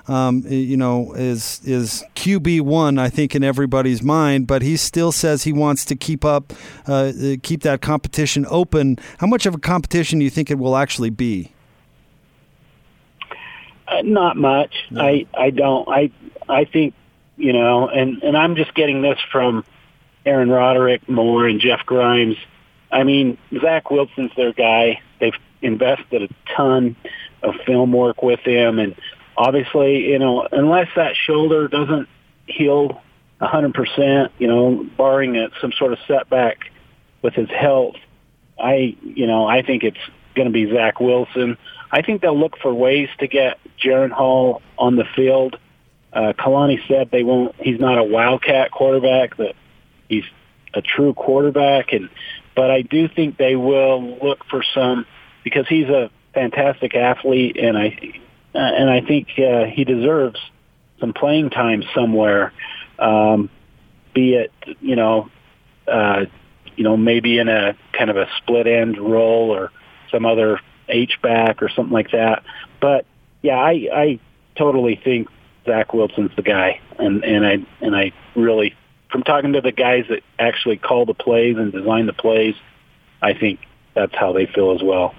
um, 0.08 0.42
you 0.46 0.76
know, 0.76 1.12
is 1.14 1.60
is 1.64 2.04
QB 2.14 2.62
one, 2.62 2.98
I 2.98 3.08
think, 3.08 3.34
in 3.34 3.42
everybody's 3.42 4.02
mind. 4.02 4.46
But 4.46 4.62
he 4.62 4.76
still 4.76 5.12
says 5.12 5.44
he 5.44 5.52
wants 5.52 5.84
to 5.86 5.96
keep 5.96 6.24
up, 6.24 6.52
uh, 6.86 7.12
keep 7.42 7.62
that 7.62 7.80
competition 7.80 8.46
open. 8.48 8.98
How 9.18 9.26
much 9.26 9.46
of 9.46 9.54
a 9.54 9.58
competition 9.58 10.18
do 10.18 10.24
you 10.24 10.30
think 10.30 10.50
it 10.50 10.58
will 10.58 10.76
actually 10.76 11.10
be? 11.10 11.52
Uh, 13.86 14.02
not 14.02 14.36
much. 14.36 14.74
No. 14.90 15.02
I 15.02 15.26
I 15.34 15.50
don't. 15.50 15.88
I 15.88 16.10
I 16.48 16.64
think 16.64 16.94
you 17.36 17.52
know, 17.52 17.88
and 17.88 18.22
and 18.22 18.36
I'm 18.36 18.56
just 18.56 18.74
getting 18.74 19.02
this 19.02 19.18
from 19.32 19.64
Aaron 20.26 20.50
Roderick 20.50 21.08
Moore 21.08 21.46
and 21.46 21.60
Jeff 21.60 21.84
Grimes. 21.86 22.36
I 22.90 23.02
mean, 23.02 23.38
Zach 23.60 23.90
Wilson's 23.90 24.32
their 24.36 24.52
guy. 24.52 25.00
They've 25.18 25.34
invested 25.62 26.22
a 26.22 26.28
ton 26.54 26.96
of 27.42 27.54
film 27.66 27.92
work 27.92 28.22
with 28.22 28.40
him, 28.40 28.78
and 28.78 28.94
obviously, 29.36 30.10
you 30.10 30.18
know, 30.18 30.46
unless 30.50 30.88
that 30.96 31.14
shoulder 31.16 31.68
doesn't 31.68 32.08
heal 32.46 33.02
a 33.40 33.46
100%, 33.46 34.30
you 34.38 34.46
know, 34.46 34.86
barring 34.96 35.36
a, 35.36 35.48
some 35.60 35.72
sort 35.72 35.92
of 35.92 35.98
setback 36.06 36.70
with 37.22 37.34
his 37.34 37.48
health, 37.48 37.96
I, 38.58 38.96
you 39.02 39.26
know, 39.26 39.46
I 39.46 39.62
think 39.62 39.82
it's 39.82 39.98
going 40.34 40.46
to 40.46 40.52
be 40.52 40.70
Zach 40.72 41.00
Wilson. 41.00 41.56
I 41.90 42.02
think 42.02 42.22
they'll 42.22 42.38
look 42.38 42.58
for 42.58 42.72
ways 42.72 43.08
to 43.18 43.26
get 43.26 43.58
Jaren 43.82 44.10
Hall 44.10 44.62
on 44.78 44.96
the 44.96 45.04
field. 45.16 45.58
Uh, 46.12 46.32
Kalani 46.32 46.78
said 46.86 47.10
they 47.10 47.22
won't. 47.22 47.54
He's 47.58 47.80
not 47.80 47.98
a 47.98 48.04
wildcat 48.04 48.70
quarterback. 48.70 49.36
That 49.36 49.54
he's 50.08 50.24
a 50.72 50.80
true 50.80 51.12
quarterback, 51.12 51.92
and 51.92 52.08
but 52.54 52.70
I 52.70 52.82
do 52.82 53.08
think 53.08 53.36
they 53.36 53.56
will 53.56 54.18
look 54.22 54.44
for 54.48 54.62
some 54.74 55.06
because 55.42 55.66
he's 55.68 55.88
a 55.88 56.10
fantastic 56.32 56.94
athlete, 56.94 57.56
and 57.56 57.76
I 57.76 58.20
uh, 58.54 58.58
and 58.58 58.90
I 58.90 59.00
think 59.00 59.28
uh, 59.38 59.64
he 59.64 59.84
deserves 59.84 60.38
some 61.00 61.12
playing 61.12 61.50
time 61.50 61.82
somewhere. 61.94 62.52
Um, 62.98 63.50
be 64.14 64.34
it 64.34 64.52
you 64.80 64.96
know, 64.96 65.30
uh, 65.88 66.26
you 66.76 66.84
know 66.84 66.96
maybe 66.96 67.38
in 67.38 67.48
a 67.48 67.76
kind 67.92 68.10
of 68.10 68.16
a 68.16 68.28
split 68.38 68.66
end 68.66 68.98
role 68.98 69.50
or 69.50 69.70
some 70.10 70.24
other 70.24 70.60
H 70.88 71.18
back 71.22 71.62
or 71.62 71.68
something 71.68 71.92
like 71.92 72.12
that. 72.12 72.44
But 72.80 73.06
yeah, 73.42 73.58
I 73.58 73.88
I 73.92 74.20
totally 74.56 75.00
think 75.02 75.28
Zach 75.66 75.92
Wilson's 75.92 76.34
the 76.36 76.42
guy, 76.42 76.80
and 76.98 77.24
and 77.24 77.46
I 77.46 77.66
and 77.80 77.96
I 77.96 78.12
really 78.34 78.74
from 79.10 79.22
talking 79.22 79.52
to 79.52 79.60
the 79.60 79.70
guys 79.70 80.06
that 80.08 80.22
actually 80.40 80.76
call 80.76 81.06
the 81.06 81.14
plays 81.14 81.56
and 81.56 81.70
design 81.72 82.06
the 82.06 82.12
plays, 82.12 82.56
I 83.22 83.32
think 83.32 83.60
that's 83.94 84.14
how 84.14 84.32
they 84.32 84.46
feel 84.46 84.72
as 84.72 84.82
well. 84.82 85.14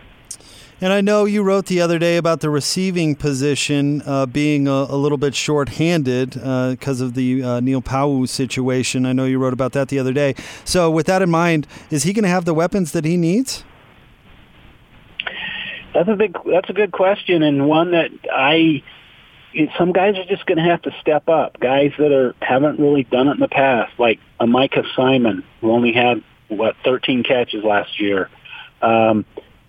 And 0.85 0.93
I 0.93 1.01
know 1.01 1.25
you 1.25 1.41
wrote 1.41 1.65
the 1.65 1.81
other 1.81 1.97
day 1.97 2.15
about 2.15 2.41
the 2.41 2.49
receiving 2.51 3.15
position 3.15 4.03
uh, 4.05 4.27
being 4.27 4.67
a, 4.67 4.71
a, 4.71 4.95
little 4.95 5.17
bit 5.17 5.33
short-handed 5.33 6.33
because 6.33 7.01
uh, 7.01 7.05
of 7.05 7.15
the 7.15 7.41
uh, 7.41 7.59
Neil 7.59 7.81
Pau'u 7.81 8.29
situation. 8.29 9.03
I 9.03 9.11
know 9.11 9.25
you 9.25 9.39
wrote 9.39 9.51
about 9.53 9.71
that 9.71 9.87
the 9.87 9.97
other 9.97 10.13
day. 10.13 10.35
So, 10.63 10.91
with 10.91 11.07
that 11.07 11.23
in 11.23 11.31
mind, 11.31 11.65
is 11.89 12.03
he 12.03 12.13
going 12.13 12.21
to 12.21 12.29
have 12.29 12.45
the 12.45 12.53
weapons 12.53 12.91
that 12.91 13.03
he 13.03 13.17
needs? 13.17 13.63
That's 15.95 16.07
a 16.07 16.15
big. 16.15 16.37
That's 16.45 16.69
a 16.69 16.73
good 16.73 16.91
question, 16.91 17.41
and 17.41 17.67
one 17.67 17.89
that 17.93 18.11
I. 18.31 18.83
Some 19.79 19.91
guys 19.91 20.17
are 20.17 20.25
just 20.25 20.45
going 20.45 20.59
to 20.59 20.65
have 20.65 20.83
to 20.83 20.91
step 21.01 21.27
up. 21.27 21.59
Guys 21.59 21.93
that 21.97 22.11
are 22.11 22.35
haven't 22.43 22.79
really 22.79 23.05
done 23.05 23.27
it 23.27 23.31
in 23.31 23.39
the 23.39 23.47
past, 23.47 23.91
like 23.97 24.19
a 24.39 24.45
Micah 24.45 24.83
Simon, 24.95 25.43
who 25.61 25.71
only 25.71 25.93
had 25.93 26.23
what 26.47 26.75
13 26.83 27.23
catches 27.23 27.63
last 27.63 27.99
year. 27.99 28.29
Um, 28.83 29.25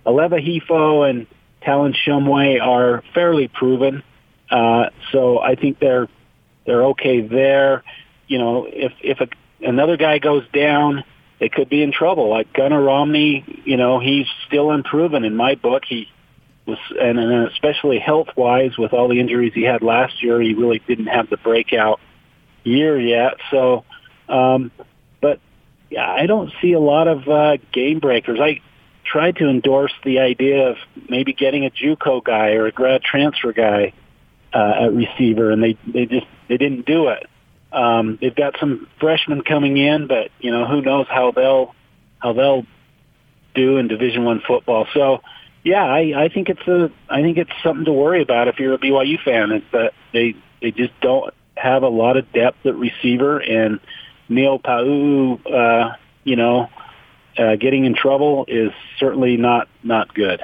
Aleva 0.06 0.40
Hifo 0.40 1.08
and 1.08 1.26
Talon 1.62 1.94
Shumway 1.94 2.60
are 2.62 3.02
fairly 3.12 3.48
proven. 3.48 4.02
Uh, 4.50 4.90
so 5.10 5.38
I 5.40 5.56
think 5.56 5.80
they're 5.80 6.08
they're 6.64 6.84
okay 6.86 7.20
there. 7.20 7.82
You 8.28 8.38
know, 8.38 8.66
if 8.70 8.92
if 9.00 9.20
a, 9.20 9.28
another 9.66 9.96
guy 9.96 10.18
goes 10.18 10.44
down, 10.52 11.04
they 11.40 11.48
could 11.48 11.68
be 11.68 11.82
in 11.82 11.92
trouble. 11.92 12.30
Like 12.30 12.52
Gunnar 12.52 12.82
Romney, 12.82 13.62
you 13.64 13.76
know, 13.76 13.98
he's 13.98 14.26
still 14.46 14.70
unproven 14.70 15.24
in 15.24 15.34
my 15.34 15.56
book. 15.56 15.82
He 15.86 16.08
was, 16.66 16.78
and, 17.00 17.18
and 17.18 17.48
especially 17.48 17.98
health 17.98 18.28
wise, 18.36 18.76
with 18.78 18.92
all 18.92 19.08
the 19.08 19.20
injuries 19.20 19.52
he 19.54 19.62
had 19.62 19.82
last 19.82 20.22
year, 20.22 20.40
he 20.40 20.54
really 20.54 20.80
didn't 20.86 21.06
have 21.06 21.28
the 21.30 21.36
breakout 21.36 22.00
year 22.64 22.98
yet. 22.98 23.34
So, 23.50 23.84
um, 24.28 24.70
but 25.20 25.40
yeah, 25.90 26.08
I 26.10 26.26
don't 26.26 26.52
see 26.60 26.72
a 26.72 26.80
lot 26.80 27.08
of 27.08 27.28
uh, 27.28 27.56
game 27.72 28.00
breakers. 28.00 28.38
I 28.40 28.60
tried 29.06 29.36
to 29.36 29.48
endorse 29.48 29.92
the 30.04 30.18
idea 30.18 30.70
of 30.70 30.76
maybe 31.08 31.32
getting 31.32 31.64
a 31.64 31.70
JUCO 31.70 32.24
guy 32.24 32.52
or 32.52 32.66
a 32.66 32.72
grad 32.72 33.02
transfer 33.02 33.52
guy 33.52 33.92
uh, 34.52 34.84
at 34.84 34.92
receiver, 34.92 35.50
and 35.50 35.62
they 35.62 35.76
they 35.86 36.06
just 36.06 36.26
they 36.48 36.56
didn't 36.56 36.86
do 36.86 37.08
it. 37.08 37.26
Um, 37.72 38.18
they've 38.20 38.34
got 38.34 38.56
some 38.58 38.88
freshmen 39.00 39.42
coming 39.42 39.76
in, 39.76 40.06
but 40.06 40.30
you 40.40 40.50
know 40.50 40.66
who 40.66 40.82
knows 40.82 41.06
how 41.08 41.30
they'll 41.30 41.74
how 42.18 42.32
they'll 42.32 42.66
do 43.54 43.78
in 43.78 43.88
Division 43.88 44.24
One 44.24 44.42
football. 44.46 44.86
So, 44.94 45.22
yeah, 45.64 45.84
I, 45.84 46.24
I 46.24 46.28
think 46.28 46.48
it's 46.48 46.66
a 46.66 46.90
I 47.08 47.22
think 47.22 47.38
it's 47.38 47.50
something 47.62 47.84
to 47.86 47.92
worry 47.92 48.22
about 48.22 48.48
if 48.48 48.58
you're 48.58 48.74
a 48.74 48.78
BYU 48.78 49.22
fan. 49.22 49.52
Is 49.52 49.62
that 49.72 49.92
they 50.12 50.36
they 50.62 50.70
just 50.70 50.98
don't 51.00 51.34
have 51.56 51.82
a 51.82 51.88
lot 51.88 52.16
of 52.16 52.30
depth 52.32 52.64
at 52.66 52.76
receiver, 52.76 53.38
and 53.38 53.80
Neil 54.28 54.58
Pau'u, 54.58 55.40
uh, 55.46 55.96
you 56.24 56.36
know, 56.36 56.68
uh, 57.38 57.56
getting 57.56 57.84
in 57.84 57.94
trouble 57.94 58.44
is 58.48 58.72
certainly 58.98 59.36
not 59.36 59.68
not 59.82 60.14
good. 60.14 60.42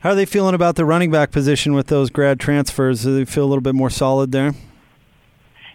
How 0.00 0.10
are 0.10 0.14
they 0.14 0.26
feeling 0.26 0.54
about 0.54 0.76
the 0.76 0.84
running 0.84 1.10
back 1.10 1.30
position 1.30 1.72
with 1.74 1.86
those 1.86 2.10
grad 2.10 2.38
transfers? 2.38 3.04
Do 3.04 3.14
they 3.14 3.24
feel 3.24 3.44
a 3.44 3.46
little 3.48 3.62
bit 3.62 3.74
more 3.74 3.88
solid 3.88 4.32
there? 4.32 4.52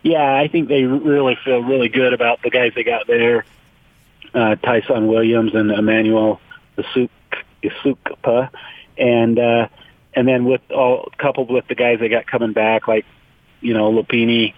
Yeah, 0.03 0.35
I 0.35 0.47
think 0.47 0.69
they 0.69 0.83
really 0.83 1.37
feel 1.43 1.63
really 1.63 1.89
good 1.89 2.13
about 2.13 2.41
the 2.43 2.49
guys 2.49 2.73
they 2.75 2.83
got 2.83 3.07
there. 3.07 3.43
Uh, 4.33 4.55
Tyson 4.55 5.07
Williams 5.07 5.55
and 5.55 5.71
Emmanuel 5.71 6.39
Esukpa, 6.77 8.49
and 8.97 9.39
uh, 9.39 9.67
and 10.13 10.27
then 10.27 10.45
with 10.45 10.61
all 10.69 11.09
coupled 11.17 11.49
with 11.49 11.67
the 11.67 11.75
guys 11.75 11.99
they 11.99 12.09
got 12.09 12.27
coming 12.27 12.53
back, 12.53 12.87
like 12.87 13.05
you 13.61 13.73
know 13.73 13.91
Lopini 13.91 14.53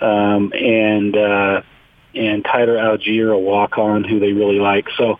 um, 0.00 0.52
and 0.54 1.16
uh, 1.16 1.62
and 2.14 2.44
Tyler 2.44 2.76
Allgeier, 2.76 3.32
a 3.34 3.38
walk-on 3.38 4.04
who 4.04 4.18
they 4.18 4.32
really 4.32 4.58
like. 4.58 4.86
So, 4.96 5.18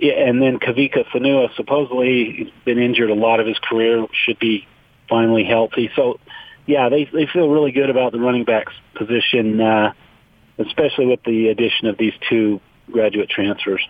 and 0.00 0.40
then 0.40 0.58
Kavika 0.58 1.04
Fonua, 1.12 1.54
supposedly 1.56 2.52
been 2.64 2.78
injured 2.78 3.10
a 3.10 3.14
lot 3.14 3.40
of 3.40 3.46
his 3.46 3.58
career, 3.58 4.06
should 4.24 4.38
be 4.38 4.66
finally 5.08 5.44
healthy. 5.44 5.90
So, 5.96 6.20
yeah, 6.66 6.88
they 6.88 7.04
they 7.04 7.26
feel 7.26 7.48
really 7.48 7.72
good 7.72 7.90
about 7.90 8.12
the 8.12 8.20
running 8.20 8.44
backs 8.44 8.72
position, 8.94 9.60
uh, 9.60 9.92
especially 10.58 11.06
with 11.06 11.22
the 11.24 11.48
addition 11.48 11.88
of 11.88 11.96
these 11.98 12.12
two 12.28 12.60
graduate 12.90 13.30
transfers. 13.30 13.86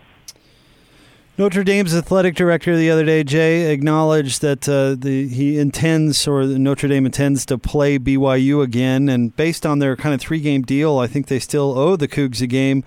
Notre 1.39 1.63
Dame's 1.63 1.95
athletic 1.95 2.35
director 2.35 2.77
the 2.77 2.91
other 2.91 3.05
day, 3.05 3.23
Jay, 3.23 3.73
acknowledged 3.73 4.43
that 4.43 4.69
uh, 4.69 4.97
the, 4.99 5.29
he 5.29 5.57
intends, 5.57 6.27
or 6.27 6.43
Notre 6.43 6.89
Dame 6.89 7.07
intends 7.07 7.47
to 7.47 7.57
play 7.57 7.97
BYU 7.97 8.61
again. 8.61 9.09
And 9.09 9.37
based 9.37 9.65
on 9.65 9.79
their 9.79 9.95
kind 9.95 10.13
of 10.13 10.21
three 10.21 10.41
game 10.41 10.63
deal, 10.63 10.99
I 10.99 11.07
think 11.07 11.29
they 11.29 11.39
still 11.39 11.79
owe 11.79 11.95
the 11.95 12.09
Cougs 12.09 12.43
a 12.43 12.49
game. 12.49 12.83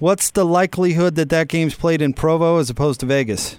What's 0.00 0.30
the 0.30 0.44
likelihood 0.44 1.14
that 1.14 1.30
that 1.30 1.48
game's 1.48 1.74
played 1.74 2.02
in 2.02 2.12
Provo 2.12 2.58
as 2.58 2.68
opposed 2.68 3.00
to 3.00 3.06
Vegas? 3.06 3.58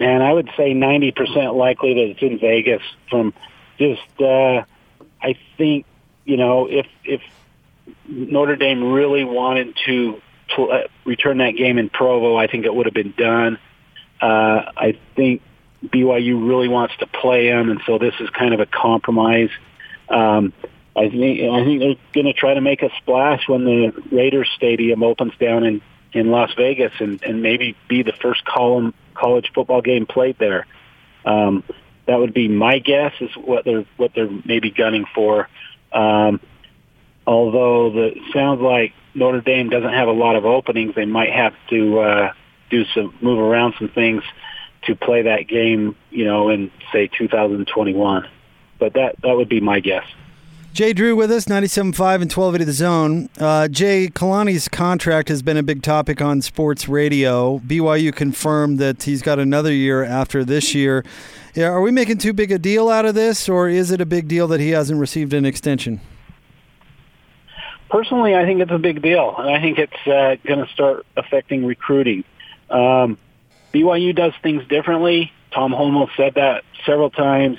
Man, 0.00 0.20
I 0.20 0.32
would 0.32 0.50
say 0.56 0.74
90% 0.74 1.54
likely 1.54 1.94
that 1.94 2.10
it's 2.10 2.22
in 2.22 2.40
Vegas 2.40 2.82
from 3.08 3.32
just, 3.78 4.02
uh, 4.20 4.64
I 5.22 5.38
think, 5.56 5.86
you 6.24 6.36
know, 6.36 6.66
if, 6.66 6.88
if 7.04 7.22
Notre 8.08 8.56
Dame 8.56 8.82
really 8.92 9.22
wanted 9.22 9.76
to 9.86 10.20
to 10.54 10.70
uh, 10.70 10.86
return 11.04 11.38
that 11.38 11.52
game 11.52 11.78
in 11.78 11.88
Provo, 11.88 12.36
I 12.36 12.46
think 12.46 12.64
it 12.64 12.74
would 12.74 12.86
have 12.86 12.94
been 12.94 13.14
done. 13.16 13.58
Uh, 14.20 14.70
I 14.76 14.98
think 15.14 15.42
BYU 15.84 16.48
really 16.48 16.68
wants 16.68 16.96
to 16.98 17.06
play 17.06 17.50
them, 17.50 17.70
and 17.70 17.80
so 17.86 17.98
this 17.98 18.14
is 18.20 18.30
kind 18.30 18.54
of 18.54 18.60
a 18.60 18.66
compromise. 18.66 19.50
Um, 20.08 20.52
I 20.96 21.10
think 21.10 21.40
I 21.42 21.64
think 21.64 21.80
they're 21.80 21.96
going 22.14 22.26
to 22.26 22.32
try 22.32 22.54
to 22.54 22.60
make 22.60 22.82
a 22.82 22.90
splash 22.98 23.48
when 23.48 23.64
the 23.64 23.92
Raiders 24.10 24.48
Stadium 24.56 25.02
opens 25.02 25.32
down 25.38 25.64
in 25.64 25.82
in 26.12 26.30
Las 26.30 26.52
Vegas, 26.56 26.92
and 27.00 27.22
and 27.22 27.42
maybe 27.42 27.76
be 27.88 28.02
the 28.02 28.14
first 28.14 28.44
column 28.44 28.94
college 29.14 29.50
football 29.54 29.82
game 29.82 30.06
played 30.06 30.38
there. 30.38 30.66
Um, 31.24 31.64
that 32.06 32.18
would 32.18 32.32
be 32.32 32.48
my 32.48 32.78
guess 32.78 33.12
is 33.20 33.30
what 33.36 33.64
they're 33.64 33.84
what 33.96 34.12
they're 34.14 34.30
maybe 34.44 34.70
gunning 34.70 35.04
for. 35.14 35.48
Um, 35.92 36.40
although 37.26 37.90
the 37.90 38.20
sounds 38.32 38.60
like 38.60 38.92
Notre 39.14 39.40
Dame 39.40 39.68
doesn't 39.68 39.92
have 39.92 40.08
a 40.08 40.12
lot 40.12 40.36
of 40.36 40.44
openings, 40.44 40.94
they 40.94 41.06
might 41.06 41.32
have 41.32 41.54
to 41.70 41.98
uh, 42.00 42.32
do 42.70 42.84
some 42.94 43.14
move 43.20 43.38
around 43.38 43.74
some 43.78 43.88
things 43.88 44.22
to 44.84 44.94
play 44.94 45.22
that 45.22 45.48
game, 45.48 45.96
you 46.10 46.24
know, 46.24 46.48
in 46.48 46.70
say 46.92 47.08
2021. 47.08 48.28
But 48.78 48.94
that 48.94 49.16
that 49.22 49.36
would 49.36 49.48
be 49.48 49.60
my 49.60 49.80
guess. 49.80 50.04
Jay 50.76 50.92
Drew 50.92 51.16
with 51.16 51.30
us, 51.30 51.46
97.5 51.46 51.86
and 51.86 52.30
1280 52.30 52.64
The 52.64 52.72
Zone. 52.72 53.30
Uh, 53.38 53.66
Jay, 53.66 54.08
Kalani's 54.08 54.68
contract 54.68 55.30
has 55.30 55.40
been 55.40 55.56
a 55.56 55.62
big 55.62 55.82
topic 55.82 56.20
on 56.20 56.42
sports 56.42 56.86
radio. 56.86 57.60
BYU 57.60 58.14
confirmed 58.14 58.78
that 58.78 59.04
he's 59.04 59.22
got 59.22 59.38
another 59.38 59.72
year 59.72 60.04
after 60.04 60.44
this 60.44 60.74
year. 60.74 61.02
Yeah, 61.54 61.68
are 61.68 61.80
we 61.80 61.90
making 61.90 62.18
too 62.18 62.34
big 62.34 62.52
a 62.52 62.58
deal 62.58 62.90
out 62.90 63.06
of 63.06 63.14
this, 63.14 63.48
or 63.48 63.70
is 63.70 63.90
it 63.90 64.02
a 64.02 64.04
big 64.04 64.28
deal 64.28 64.46
that 64.48 64.60
he 64.60 64.68
hasn't 64.68 65.00
received 65.00 65.32
an 65.32 65.46
extension? 65.46 66.02
Personally, 67.96 68.34
I 68.34 68.44
think 68.44 68.60
it's 68.60 68.70
a 68.70 68.78
big 68.78 69.00
deal, 69.00 69.34
and 69.38 69.48
I 69.48 69.58
think 69.58 69.78
it's 69.78 70.06
uh, 70.06 70.36
going 70.46 70.62
to 70.62 70.70
start 70.70 71.06
affecting 71.16 71.64
recruiting. 71.64 72.24
Um, 72.68 73.16
BYU 73.72 74.14
does 74.14 74.34
things 74.42 74.68
differently. 74.68 75.32
Tom 75.50 75.72
Holmoe 75.72 76.10
said 76.14 76.34
that 76.34 76.64
several 76.84 77.08
times. 77.08 77.56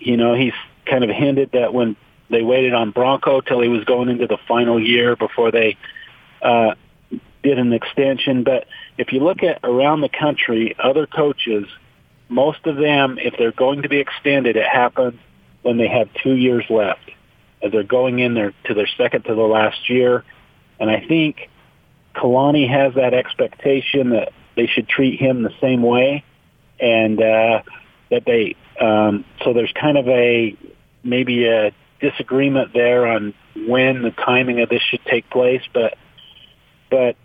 You 0.00 0.16
know, 0.16 0.34
he's 0.34 0.52
kind 0.84 1.04
of 1.04 1.10
hinted 1.10 1.52
that 1.52 1.72
when 1.72 1.94
they 2.28 2.42
waited 2.42 2.74
on 2.74 2.90
Bronco 2.90 3.40
till 3.40 3.60
he 3.60 3.68
was 3.68 3.84
going 3.84 4.08
into 4.08 4.26
the 4.26 4.38
final 4.48 4.82
year 4.82 5.14
before 5.14 5.52
they 5.52 5.76
uh, 6.42 6.74
did 7.44 7.60
an 7.60 7.72
extension. 7.72 8.42
But 8.42 8.66
if 8.96 9.12
you 9.12 9.20
look 9.20 9.44
at 9.44 9.60
around 9.62 10.00
the 10.00 10.08
country, 10.08 10.74
other 10.76 11.06
coaches, 11.06 11.68
most 12.28 12.66
of 12.66 12.74
them, 12.78 13.16
if 13.20 13.34
they're 13.38 13.52
going 13.52 13.82
to 13.82 13.88
be 13.88 13.98
extended, 13.98 14.56
it 14.56 14.66
happens 14.66 15.20
when 15.62 15.76
they 15.76 15.86
have 15.86 16.08
two 16.20 16.34
years 16.34 16.64
left, 16.68 17.12
as 17.62 17.72
they're 17.72 17.82
going 17.82 18.18
in 18.18 18.34
there 18.34 18.52
to 18.64 18.74
their 18.74 18.88
second 18.96 19.22
to 19.22 19.34
the 19.34 19.42
last 19.42 19.88
year. 19.90 20.24
And 20.80 20.90
I 20.90 21.04
think 21.06 21.48
Kalani 22.14 22.68
has 22.68 22.94
that 22.94 23.14
expectation 23.14 24.10
that 24.10 24.32
they 24.56 24.66
should 24.66 24.88
treat 24.88 25.20
him 25.20 25.42
the 25.42 25.54
same 25.60 25.82
way, 25.82 26.24
and 26.80 27.20
uh, 27.20 27.62
that 28.10 28.24
they. 28.24 28.56
Um, 28.80 29.24
so 29.44 29.52
there's 29.52 29.72
kind 29.72 29.98
of 29.98 30.08
a 30.08 30.56
maybe 31.02 31.46
a 31.46 31.72
disagreement 32.00 32.72
there 32.72 33.06
on 33.06 33.34
when 33.66 34.02
the 34.02 34.10
timing 34.10 34.60
of 34.60 34.68
this 34.68 34.82
should 34.82 35.04
take 35.04 35.28
place, 35.30 35.62
but 35.72 35.96
but 36.90 37.16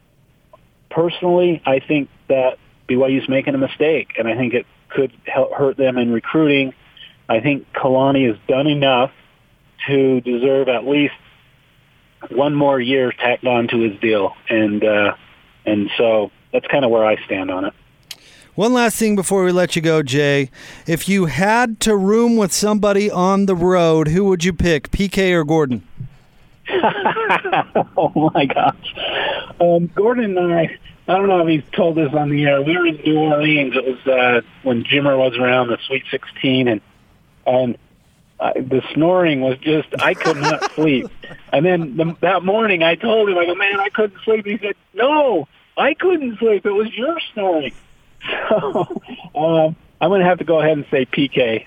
personally, 0.90 1.62
I 1.66 1.80
think 1.80 2.10
that 2.28 2.58
BYU's 2.90 3.28
making 3.30 3.56
a 3.56 3.58
mistake, 3.58 4.14
and 4.18 4.28
I 4.28 4.36
think 4.36 4.54
it 4.54 4.66
could 4.90 5.12
help 5.26 5.54
hurt 5.54 5.78
them 5.78 5.98
in 5.98 6.12
recruiting. 6.12 6.74
I 7.30 7.40
think 7.40 7.72
Kalani 7.74 8.28
has 8.28 8.38
done 8.48 8.68
enough 8.68 9.12
to 9.88 10.22
deserve 10.22 10.70
at 10.70 10.86
least 10.86 11.14
one 12.30 12.56
more 12.56 12.80
year 12.80 13.12
tacked 13.12 13.46
on 13.46 13.68
to 13.70 13.80
his 13.80 14.00
deal, 14.00 14.36
and 14.50 14.84
uh, 14.84 15.16
and 15.66 15.90
so 15.98 16.32
that's 16.52 16.68
kind 16.68 16.86
of 16.86 16.92
where 16.92 17.06
I 17.06 17.24
stand 17.26 17.52
on 17.52 17.66
it. 17.66 17.74
One 18.56 18.74
last 18.74 18.98
thing 18.98 19.16
before 19.16 19.44
we 19.44 19.52
let 19.52 19.76
you 19.76 19.82
go, 19.82 20.04
Jay. 20.04 20.52
If 20.86 21.10
you 21.10 21.26
had 21.26 21.80
to 21.82 21.98
room 21.98 22.38
with 22.38 22.54
somebody 22.54 23.10
on 23.10 23.48
the 23.48 23.56
road, 23.56 24.10
who 24.10 24.26
would 24.26 24.44
you 24.44 24.54
pick, 24.54 24.92
PK 24.92 25.32
or 25.34 25.44
Gordon? 25.44 25.88
oh 27.98 28.32
my 28.34 28.46
gosh, 28.46 28.96
um, 29.60 29.88
Gordon 29.96 30.38
and 30.38 30.54
I. 30.54 30.78
I 31.06 31.18
don't 31.18 31.28
know 31.28 31.46
if 31.46 31.50
he's 31.50 31.70
told 31.74 31.98
this 31.98 32.14
on 32.14 32.30
the 32.30 32.46
air. 32.46 32.62
We 32.62 32.78
were 32.78 32.88
in 32.88 32.96
New 32.96 33.18
Orleans. 33.18 33.74
It 33.76 33.84
was 33.86 34.08
uh, 34.08 34.42
when 34.62 34.86
Jimmer 34.86 35.18
was 35.18 35.38
around 35.38 35.68
the 35.68 35.78
Sweet 35.86 36.04
16, 36.10 36.70
and 36.70 36.82
and 37.46 37.78
uh, 38.44 38.52
the 38.56 38.84
snoring 38.94 39.40
was 39.40 39.58
just 39.60 39.88
I 40.00 40.14
could 40.14 40.36
not 40.36 40.70
sleep. 40.76 41.10
And 41.54 41.66
then 41.66 41.96
the, 41.96 42.18
that 42.20 42.44
morning, 42.44 42.84
I 42.84 42.96
told 42.96 43.30
him, 43.30 43.38
I 43.38 43.46
go, 43.46 43.56
man, 43.56 43.80
I 43.80 43.88
couldn't 43.88 44.20
sleep. 44.26 44.46
And 44.46 44.60
He 44.60 44.68
said, 44.68 44.76
no, 44.94 45.48
I 45.78 45.94
couldn't 45.94 46.38
sleep. 46.40 46.66
It 46.66 46.72
was 46.72 46.94
your 46.94 47.18
snoring. 47.34 47.74
So 48.50 49.02
um, 49.36 49.76
I'm 50.04 50.10
going 50.10 50.20
to 50.20 50.26
have 50.28 50.40
to 50.40 50.44
go 50.44 50.60
ahead 50.60 50.74
and 50.74 50.86
say 50.92 51.06
PK, 51.06 51.66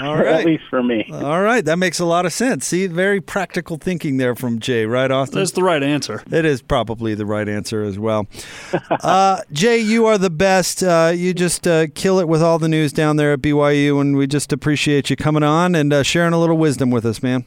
All 0.00 0.16
right. 0.16 0.26
at 0.40 0.46
least 0.46 0.64
for 0.70 0.82
me. 0.82 1.10
All 1.12 1.42
right, 1.42 1.62
that 1.62 1.76
makes 1.76 2.00
a 2.00 2.06
lot 2.06 2.24
of 2.24 2.32
sense. 2.32 2.66
See, 2.66 2.86
very 2.86 3.20
practical 3.20 3.76
thinking 3.76 4.16
there 4.16 4.34
from 4.34 4.60
Jay, 4.60 4.86
right, 4.86 5.10
Austin? 5.10 5.38
That's 5.40 5.50
the 5.50 5.62
right 5.62 5.82
answer. 5.82 6.22
It 6.30 6.46
is 6.46 6.62
probably 6.62 7.14
the 7.14 7.26
right 7.26 7.46
answer 7.46 7.82
as 7.82 7.98
well. 7.98 8.28
uh, 9.02 9.42
Jay, 9.52 9.76
you 9.76 10.06
are 10.06 10.16
the 10.16 10.30
best. 10.30 10.82
Uh, 10.82 11.12
you 11.14 11.34
just 11.34 11.68
uh, 11.68 11.88
kill 11.94 12.18
it 12.18 12.28
with 12.28 12.42
all 12.42 12.58
the 12.58 12.66
news 12.68 12.94
down 12.94 13.16
there 13.16 13.34
at 13.34 13.42
BYU, 13.42 14.00
and 14.00 14.16
we 14.16 14.26
just 14.26 14.54
appreciate 14.54 15.10
you 15.10 15.16
coming 15.16 15.42
on 15.42 15.74
and 15.74 15.92
uh, 15.92 16.02
sharing 16.02 16.32
a 16.32 16.38
little 16.40 16.56
wisdom 16.56 16.90
with 16.90 17.04
us, 17.04 17.22
man. 17.22 17.44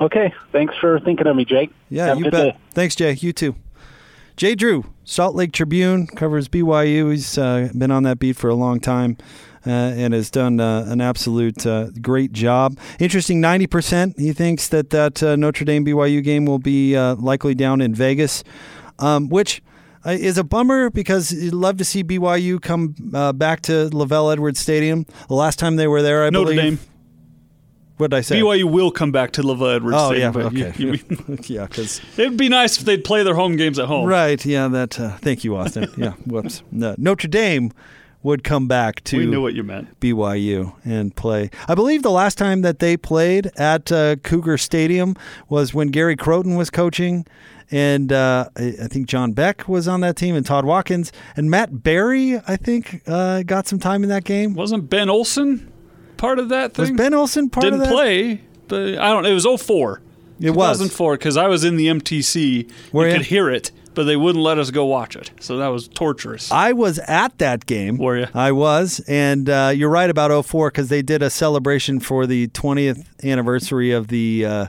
Okay, 0.00 0.34
thanks 0.50 0.74
for 0.80 0.98
thinking 0.98 1.28
of 1.28 1.36
me, 1.36 1.44
Jake. 1.44 1.70
Yeah, 1.88 2.06
Have 2.06 2.18
you 2.18 2.24
bet. 2.24 2.32
day. 2.32 2.56
Thanks, 2.72 2.96
Jay. 2.96 3.12
You 3.12 3.32
too. 3.32 3.54
Jay 4.36 4.56
Drew, 4.56 4.84
Salt 5.04 5.36
Lake 5.36 5.52
Tribune, 5.52 6.08
covers 6.08 6.48
BYU. 6.48 7.10
He's 7.12 7.38
uh, 7.38 7.70
been 7.76 7.92
on 7.92 8.02
that 8.02 8.18
beat 8.18 8.36
for 8.36 8.48
a 8.48 8.54
long 8.54 8.80
time 8.80 9.16
uh, 9.66 9.70
and 9.70 10.12
has 10.12 10.30
done 10.30 10.58
uh, 10.58 10.86
an 10.88 11.00
absolute 11.00 11.64
uh, 11.64 11.90
great 12.02 12.32
job. 12.32 12.76
Interesting, 12.98 13.40
90% 13.40 14.18
he 14.18 14.32
thinks 14.32 14.68
that 14.68 14.90
that 14.90 15.22
uh, 15.22 15.36
Notre 15.36 15.64
Dame 15.64 15.84
BYU 15.84 16.22
game 16.22 16.46
will 16.46 16.58
be 16.58 16.96
uh, 16.96 17.14
likely 17.14 17.54
down 17.54 17.80
in 17.80 17.94
Vegas, 17.94 18.42
um, 18.98 19.28
which 19.28 19.62
uh, 20.04 20.10
is 20.10 20.36
a 20.36 20.44
bummer 20.44 20.90
because 20.90 21.32
you'd 21.32 21.54
love 21.54 21.76
to 21.76 21.84
see 21.84 22.02
BYU 22.02 22.60
come 22.60 22.94
uh, 23.14 23.32
back 23.32 23.62
to 23.62 23.88
LaVell 23.90 24.32
Edwards 24.32 24.58
Stadium. 24.58 25.06
The 25.28 25.34
last 25.34 25.60
time 25.60 25.76
they 25.76 25.86
were 25.86 26.02
there, 26.02 26.24
I 26.24 26.30
Notre 26.30 26.50
believe. 26.50 26.78
Dame. 26.80 26.93
What 27.96 28.10
did 28.10 28.16
I 28.16 28.20
say? 28.22 28.40
BYU 28.40 28.64
will 28.64 28.90
come 28.90 29.12
back 29.12 29.30
to 29.32 29.42
LaVell 29.42 29.76
Edwards 29.76 29.96
Oh, 29.98 30.08
Stadium. 30.10 30.34
yeah. 30.36 30.42
but 30.42 30.52
you- 30.52 30.66
Okay. 30.66 30.84
you- 30.84 31.38
yeah, 31.56 31.66
because. 31.66 32.00
it'd 32.18 32.36
be 32.36 32.48
nice 32.48 32.78
if 32.78 32.84
they'd 32.84 33.04
play 33.04 33.22
their 33.22 33.34
home 33.36 33.56
games 33.56 33.78
at 33.78 33.86
home. 33.86 34.06
Right. 34.06 34.44
Yeah. 34.44 34.66
That. 34.68 34.98
Uh, 34.98 35.16
thank 35.18 35.44
you, 35.44 35.56
Austin. 35.56 35.88
yeah. 35.96 36.12
Whoops. 36.26 36.62
No, 36.72 36.94
Notre 36.98 37.28
Dame 37.28 37.70
would 38.24 38.42
come 38.42 38.66
back 38.66 39.04
to 39.04 39.18
We 39.18 39.26
knew 39.26 39.42
what 39.42 39.52
you 39.54 39.62
meant. 39.62 40.00
BYU 40.00 40.72
and 40.84 41.14
play. 41.14 41.50
I 41.68 41.74
believe 41.74 42.02
the 42.02 42.10
last 42.10 42.38
time 42.38 42.62
that 42.62 42.78
they 42.78 42.96
played 42.96 43.50
at 43.58 43.92
uh, 43.92 44.16
Cougar 44.16 44.56
Stadium 44.58 45.14
was 45.50 45.74
when 45.74 45.88
Gary 45.88 46.16
Crowton 46.16 46.56
was 46.56 46.70
coaching, 46.70 47.26
and 47.70 48.10
uh, 48.12 48.48
I 48.56 48.74
I 48.82 48.86
think 48.88 49.08
John 49.08 49.32
Beck 49.34 49.68
was 49.68 49.86
on 49.86 50.00
that 50.00 50.16
team, 50.16 50.34
and 50.36 50.44
Todd 50.46 50.64
Watkins 50.64 51.12
and 51.36 51.50
Matt 51.50 51.82
Berry. 51.82 52.38
I 52.48 52.56
think 52.56 53.02
uh, 53.06 53.42
got 53.42 53.68
some 53.68 53.78
time 53.78 54.02
in 54.02 54.08
that 54.08 54.24
game. 54.24 54.54
Wasn't 54.54 54.88
Ben 54.88 55.10
Olson 55.10 55.70
part 56.16 56.38
of 56.38 56.48
that 56.50 56.74
thing? 56.74 56.92
Was? 56.92 56.98
Ben 56.98 57.14
Olson 57.14 57.48
part 57.50 57.64
Didn't 57.64 57.80
of 57.80 57.86
that? 57.86 57.92
play, 57.92 58.40
but 58.68 58.98
I 58.98 59.10
don't. 59.10 59.26
It 59.26 59.34
was 59.34 59.44
04. 59.46 60.00
It 60.40 60.50
was. 60.50 60.78
2004 60.78 61.14
because 61.16 61.36
I 61.36 61.46
was 61.46 61.64
in 61.64 61.76
the 61.76 61.86
MTC. 61.86 62.70
Where 62.92 63.08
you 63.08 63.16
could 63.16 63.26
hear 63.26 63.50
it, 63.50 63.70
but 63.94 64.04
they 64.04 64.16
wouldn't 64.16 64.42
let 64.42 64.58
us 64.58 64.70
go 64.70 64.84
watch 64.84 65.16
it. 65.16 65.30
So 65.40 65.58
that 65.58 65.68
was 65.68 65.88
torturous. 65.88 66.50
I 66.50 66.72
was 66.72 66.98
at 67.00 67.38
that 67.38 67.66
game. 67.66 67.98
Were 67.98 68.18
ya? 68.18 68.26
I 68.34 68.52
was, 68.52 69.00
and 69.06 69.48
uh, 69.48 69.72
you're 69.74 69.90
right 69.90 70.10
about 70.10 70.44
04 70.44 70.70
because 70.70 70.88
they 70.88 71.02
did 71.02 71.22
a 71.22 71.30
celebration 71.30 72.00
for 72.00 72.26
the 72.26 72.48
20th 72.48 73.06
anniversary 73.24 73.92
of 73.92 74.08
the 74.08 74.44
uh, 74.44 74.66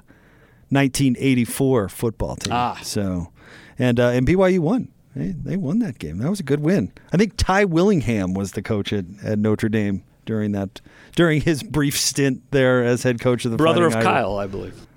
1984 0.70 1.90
football 1.90 2.36
team. 2.36 2.54
Ah. 2.54 2.80
So, 2.84 3.32
and 3.80 4.00
uh, 4.00 4.10
and 4.10 4.28
BYU 4.28 4.60
won. 4.60 4.90
They, 5.16 5.32
they 5.32 5.56
won 5.58 5.80
that 5.80 5.98
game. 5.98 6.18
That 6.18 6.30
was 6.30 6.42
a 6.42 6.44
good 6.44 6.60
win. 6.60 6.92
I 7.14 7.18
think 7.18 7.38
Ty 7.38 7.66
Willingham 7.66 8.34
was 8.34 8.52
the 8.52 8.62
coach 8.62 8.92
at, 8.92 9.06
at 9.24 9.40
Notre 9.40 9.70
Dame 9.70 10.04
during 10.26 10.52
that 10.54 10.82
during 11.16 11.42
his 11.42 11.64
brief 11.64 11.98
stint 11.98 12.42
there 12.52 12.84
as 12.84 13.04
head 13.04 13.20
coach 13.20 13.46
of 13.46 13.52
the 13.52 13.58
Brother 13.58 13.86
of 13.86 13.94
Fighting 13.94 14.08
Irish. 14.08 14.18
Kyle, 14.24 14.38
I 14.38 14.48
believe. 14.48 14.88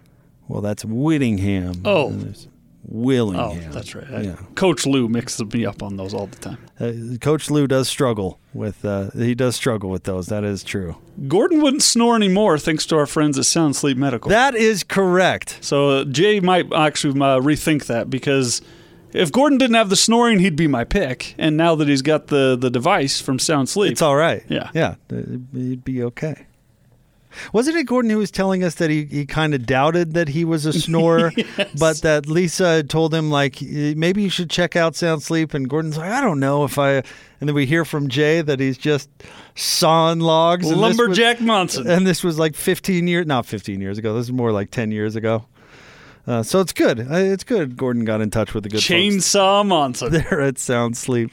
Well, 0.49 0.63
that's 0.63 0.85
Whittingham. 0.85 1.83
Oh. 1.85 2.11
There's 2.11 2.49
Oh, 2.91 3.55
that's 3.71 3.95
right. 3.95 4.07
I- 4.11 4.21
Yeah. 4.23 4.37
Coach 4.55 4.87
Lou 4.87 5.09
mixes 5.09 5.53
me 5.53 5.67
up 5.67 5.83
on 5.83 5.97
those 5.99 6.15
all 6.15 6.27
the 6.27 6.37
time. 6.39 6.57
Uh, 6.81 7.19
Coach 7.21 7.51
Lou 7.51 7.67
does 7.67 7.87
struggle 7.87 8.39
with 8.55 8.83
uh, 8.83 9.11
he 9.11 9.35
does 9.35 9.57
struggle 9.57 9.91
with 9.91 10.05
those. 10.05 10.29
That 10.29 10.43
is 10.43 10.65
true. 10.65 10.97
Gordon 11.27 11.61
wouldn't 11.61 11.83
snore 11.83 12.17
anymore 12.17 12.57
thanks 12.59 12.87
to 12.87 12.97
our 12.97 13.05
friends 13.07 13.39
at 13.39 13.45
Sound 13.45 13.77
Sleep 13.77 13.99
Medical. 13.99 14.31
That 14.31 14.55
is 14.55 14.85
correct. 14.85 15.59
so 15.61 15.91
uh, 15.91 16.05
Jay 16.05 16.41
might 16.41 16.73
actually 16.73 17.21
uh, 17.21 17.41
rethink 17.41 17.87
that 17.87 18.09
because 18.09 18.63
if 19.13 19.33
Gordon 19.33 19.59
didn't 19.59 19.77
have 19.77 19.91
the 19.91 19.97
snoring, 19.97 20.39
he'd 20.39 20.57
be 20.57 20.67
my 20.67 20.85
pick. 20.85 21.35
And 21.39 21.57
now 21.57 21.75
that 21.77 21.89
he's 21.89 22.03
got 22.03 22.27
the, 22.29 22.57
the 22.59 22.71
device 22.71 23.21
from 23.21 23.39
Sound 23.39 23.69
Sleep, 23.69 23.93
It's 23.93 24.03
all 24.03 24.17
right. 24.17 24.43
Yeah. 24.49 24.71
Yeah. 24.75 24.95
It'd 25.11 25.85
be 25.85 26.03
okay. 26.05 26.47
Wasn't 27.53 27.77
it 27.77 27.85
Gordon 27.85 28.11
who 28.11 28.19
was 28.19 28.31
telling 28.31 28.65
us 28.65 28.77
that 28.77 28.89
he, 28.91 29.05
he 29.05 29.27
kind 29.27 29.55
of 29.55 29.67
doubted 29.67 30.15
that 30.15 30.29
he 30.29 30.45
was 30.47 30.65
a 30.65 30.73
snorer, 30.73 31.31
but 31.79 32.01
that 32.01 32.27
Lisa 32.27 32.67
had 32.67 32.91
told 32.91 33.15
him, 33.15 33.31
like, 33.31 33.61
maybe 33.61 34.23
you 34.23 34.31
should 34.31 34.49
check 34.51 34.77
out 34.77 34.97
Sound 34.97 35.23
Sleep? 35.23 35.53
And 35.53 35.69
Gordon's 35.69 35.99
like, 35.99 36.11
I 36.11 36.21
don't 36.23 36.41
know 36.41 36.65
if 36.65 36.79
I. 36.79 36.93
And 36.95 37.05
then 37.49 37.55
we 37.55 37.67
hear 37.67 37.85
from 37.85 38.09
Jay 38.09 38.41
that 38.41 38.59
he's 38.59 38.79
just 38.79 39.11
sawing 39.55 40.21
logs. 40.21 40.69
this 40.69 40.77
was- 40.77 40.81
Lumberjack 40.99 41.41
Monson. 41.41 41.89
and 41.89 42.07
this 42.07 42.25
was 42.25 42.39
like 42.39 42.55
15 42.57 43.07
years, 43.07 43.27
not 43.27 43.45
15 43.47 43.81
years 43.81 43.99
ago. 43.99 44.15
This 44.15 44.25
is 44.27 44.33
more 44.33 44.51
like 44.51 44.71
10 44.71 44.91
years 44.91 45.15
ago. 45.15 45.45
Uh, 46.29 46.43
so 46.43 46.61
it's 46.61 46.75
good. 46.75 46.99
It's 47.01 47.43
good. 47.43 47.75
Gordon 47.77 48.05
got 48.05 48.21
in 48.21 48.31
touch 48.31 48.53
with 48.53 48.65
the 48.65 48.69
good 48.69 48.83
folks 48.83 48.89
Chainsaw 48.91 49.65
Monson. 49.65 50.13
there 50.13 50.43
at 50.43 50.59
Sound 50.59 50.95
Sleep. 50.97 51.31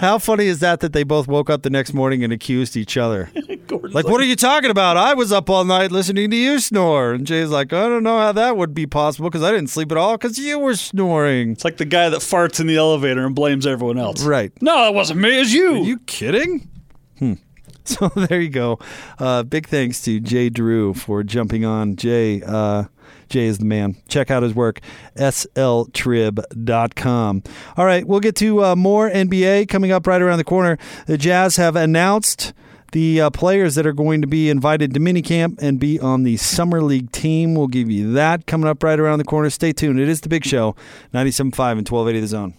How 0.00 0.18
funny 0.18 0.46
is 0.46 0.60
that 0.60 0.80
that 0.80 0.92
they 0.92 1.02
both 1.02 1.28
woke 1.28 1.50
up 1.50 1.62
the 1.62 1.70
next 1.70 1.92
morning 1.92 2.24
and 2.24 2.32
accused 2.32 2.76
each 2.76 2.96
other? 2.96 3.30
like, 3.70 4.06
what 4.06 4.20
are 4.20 4.24
you 4.24 4.36
talking 4.36 4.70
about? 4.70 4.96
I 4.96 5.12
was 5.12 5.32
up 5.32 5.50
all 5.50 5.64
night 5.64 5.92
listening 5.92 6.30
to 6.30 6.36
you 6.36 6.60
snore. 6.60 7.12
And 7.12 7.26
Jay's 7.26 7.50
like, 7.50 7.72
I 7.72 7.88
don't 7.88 8.02
know 8.02 8.18
how 8.18 8.32
that 8.32 8.56
would 8.56 8.74
be 8.74 8.86
possible 8.86 9.28
because 9.28 9.42
I 9.42 9.50
didn't 9.50 9.68
sleep 9.68 9.90
at 9.92 9.98
all 9.98 10.16
because 10.16 10.38
you 10.38 10.58
were 10.58 10.76
snoring. 10.76 11.52
It's 11.52 11.64
like 11.64 11.76
the 11.76 11.84
guy 11.84 12.08
that 12.08 12.20
farts 12.20 12.58
in 12.58 12.66
the 12.66 12.76
elevator 12.76 13.26
and 13.26 13.34
blames 13.34 13.66
everyone 13.66 13.98
else. 13.98 14.22
Right. 14.22 14.52
No, 14.62 14.88
it 14.88 14.94
wasn't 14.94 15.20
me. 15.20 15.36
It 15.36 15.40
was 15.40 15.54
you. 15.54 15.74
Are 15.74 15.84
you 15.84 15.98
kidding? 16.00 16.68
Hmm. 17.18 17.34
So 17.84 18.08
there 18.08 18.40
you 18.40 18.48
go. 18.48 18.78
Uh, 19.18 19.42
big 19.42 19.66
thanks 19.66 20.00
to 20.02 20.20
Jay 20.20 20.48
Drew 20.48 20.94
for 20.94 21.22
jumping 21.22 21.64
on. 21.64 21.96
Jay, 21.96 22.42
uh, 22.42 22.84
Jay 23.28 23.46
is 23.46 23.58
the 23.58 23.64
man. 23.64 23.96
Check 24.08 24.30
out 24.30 24.42
his 24.42 24.54
work, 24.54 24.80
sltrib.com. 25.16 27.42
All 27.76 27.84
right, 27.84 28.06
we'll 28.06 28.20
get 28.20 28.36
to 28.36 28.64
uh, 28.64 28.76
more 28.76 29.10
NBA 29.10 29.68
coming 29.68 29.90
up 29.90 30.06
right 30.06 30.22
around 30.22 30.38
the 30.38 30.44
corner. 30.44 30.78
The 31.06 31.18
Jazz 31.18 31.56
have 31.56 31.76
announced 31.76 32.52
the 32.92 33.22
uh, 33.22 33.30
players 33.30 33.74
that 33.74 33.86
are 33.86 33.92
going 33.92 34.20
to 34.20 34.26
be 34.26 34.48
invited 34.48 34.94
to 34.94 35.00
minicamp 35.00 35.60
and 35.60 35.80
be 35.80 35.98
on 35.98 36.22
the 36.22 36.36
Summer 36.36 36.82
League 36.82 37.10
team. 37.10 37.54
We'll 37.54 37.66
give 37.66 37.90
you 37.90 38.12
that 38.12 38.46
coming 38.46 38.68
up 38.68 38.82
right 38.82 39.00
around 39.00 39.18
the 39.18 39.24
corner. 39.24 39.50
Stay 39.50 39.72
tuned. 39.72 39.98
It 39.98 40.08
is 40.08 40.20
the 40.20 40.28
big 40.28 40.44
show, 40.44 40.76
97.5 41.12 41.78
and 41.78 41.88
1280 41.88 42.20
The 42.20 42.26
Zone. 42.26 42.54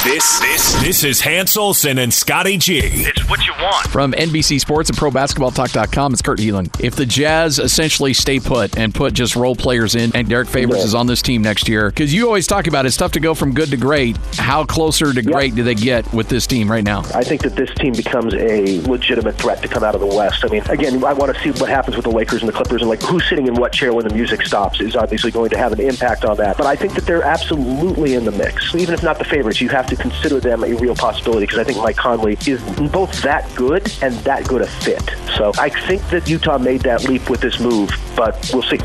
This 0.00 0.40
this 0.40 0.82
this 0.82 1.04
is 1.04 1.20
Hans 1.20 1.56
Olsen 1.56 1.98
and 1.98 2.12
Scotty 2.12 2.56
G. 2.58 2.80
It's 2.82 3.28
what 3.30 3.46
you 3.46 3.52
want. 3.60 3.86
From 3.86 4.10
NBC 4.10 4.58
Sports 4.58 4.90
and 4.90 4.98
ProBasketballTalk.com, 4.98 6.12
it's 6.12 6.22
Kurt 6.22 6.40
Helin. 6.40 6.68
If 6.80 6.96
the 6.96 7.06
Jazz 7.06 7.60
essentially 7.60 8.12
stay 8.12 8.40
put 8.40 8.76
and 8.76 8.92
put 8.92 9.12
just 9.12 9.36
role 9.36 9.54
players 9.54 9.94
in, 9.94 10.10
and 10.16 10.28
Derrick 10.28 10.48
Favors 10.48 10.82
is 10.82 10.96
on 10.96 11.06
this 11.06 11.22
team 11.22 11.40
next 11.42 11.68
year, 11.68 11.88
because 11.88 12.12
you 12.12 12.26
always 12.26 12.48
talk 12.48 12.66
about 12.66 12.84
it's 12.84 12.96
tough 12.96 13.12
to 13.12 13.20
go 13.20 13.32
from 13.32 13.54
good 13.54 13.68
to 13.70 13.76
great. 13.76 14.16
How 14.34 14.64
closer 14.64 15.12
to 15.12 15.22
great 15.22 15.54
do 15.54 15.62
they 15.62 15.76
get 15.76 16.12
with 16.12 16.28
this 16.28 16.48
team 16.48 16.68
right 16.68 16.82
now? 16.82 17.02
I 17.14 17.22
think 17.22 17.42
that 17.42 17.54
this 17.54 17.72
team 17.76 17.92
becomes 17.92 18.34
a 18.34 18.80
legitimate 18.80 19.36
threat 19.36 19.62
to 19.62 19.68
come 19.68 19.84
out 19.84 19.94
of 19.94 20.00
the 20.00 20.06
West. 20.08 20.44
I 20.44 20.48
mean, 20.48 20.62
again, 20.62 21.04
I 21.04 21.12
want 21.12 21.32
to 21.32 21.40
see 21.42 21.56
what 21.60 21.70
happens 21.70 21.94
with 21.94 22.06
the 22.06 22.10
Lakers 22.10 22.42
and 22.42 22.48
the 22.48 22.52
Clippers, 22.52 22.80
and 22.82 22.90
like 22.90 23.02
who's 23.02 23.28
sitting 23.28 23.46
in 23.46 23.54
what 23.54 23.72
chair 23.72 23.92
when 23.94 24.08
the 24.08 24.14
music 24.14 24.42
stops 24.42 24.80
is 24.80 24.96
obviously 24.96 25.30
going 25.30 25.50
to 25.50 25.58
have 25.58 25.72
an 25.72 25.80
impact 25.80 26.24
on 26.24 26.38
that. 26.38 26.56
But 26.56 26.66
I 26.66 26.74
think 26.74 26.94
that 26.94 27.06
they're 27.06 27.22
absolutely 27.22 28.14
in 28.14 28.24
the 28.24 28.32
mix. 28.32 28.74
Even 28.74 28.94
if 28.94 29.04
not 29.04 29.18
the 29.18 29.24
favorites, 29.24 29.60
you 29.60 29.68
have 29.82 29.90
to 29.90 29.96
consider 29.96 30.38
them 30.38 30.62
a 30.62 30.74
real 30.74 30.94
possibility 30.94 31.46
because 31.46 31.58
I 31.58 31.64
think 31.64 31.78
Mike 31.78 31.96
Conley 31.96 32.38
is 32.46 32.62
both 32.90 33.22
that 33.22 33.52
good 33.54 33.92
and 34.02 34.14
that 34.24 34.46
good 34.46 34.62
a 34.62 34.66
fit. 34.66 35.02
So 35.36 35.52
I 35.58 35.68
think 35.68 36.08
that 36.10 36.28
Utah 36.28 36.58
made 36.58 36.82
that 36.82 37.04
leap 37.04 37.28
with 37.28 37.40
this 37.40 37.58
move, 37.58 37.90
but 38.16 38.50
we'll 38.52 38.62
see. 38.62 38.78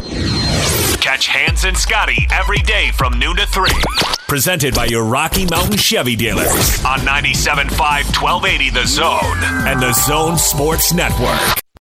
Catch 1.00 1.28
Hans 1.28 1.66
and 1.66 1.78
Scotty 1.78 2.28
every 2.32 2.60
day 2.60 2.92
from 2.96 3.20
noon 3.20 3.38
to 3.38 3.46
3. 3.46 3.70
Presented 4.28 4.74
by 4.74 4.86
your 4.86 5.06
Rocky 5.06 5.46
Mountain 5.46 5.78
Chevy 5.78 6.16
dealers 6.16 6.84
on 6.84 7.00
97.5 7.00 7.78
1280 7.78 8.70
The 8.72 8.86
Zone 8.86 9.68
and 9.68 9.82
The 9.82 9.94
Zone 9.94 10.38
Sports 10.38 10.94
Network. 10.94 11.67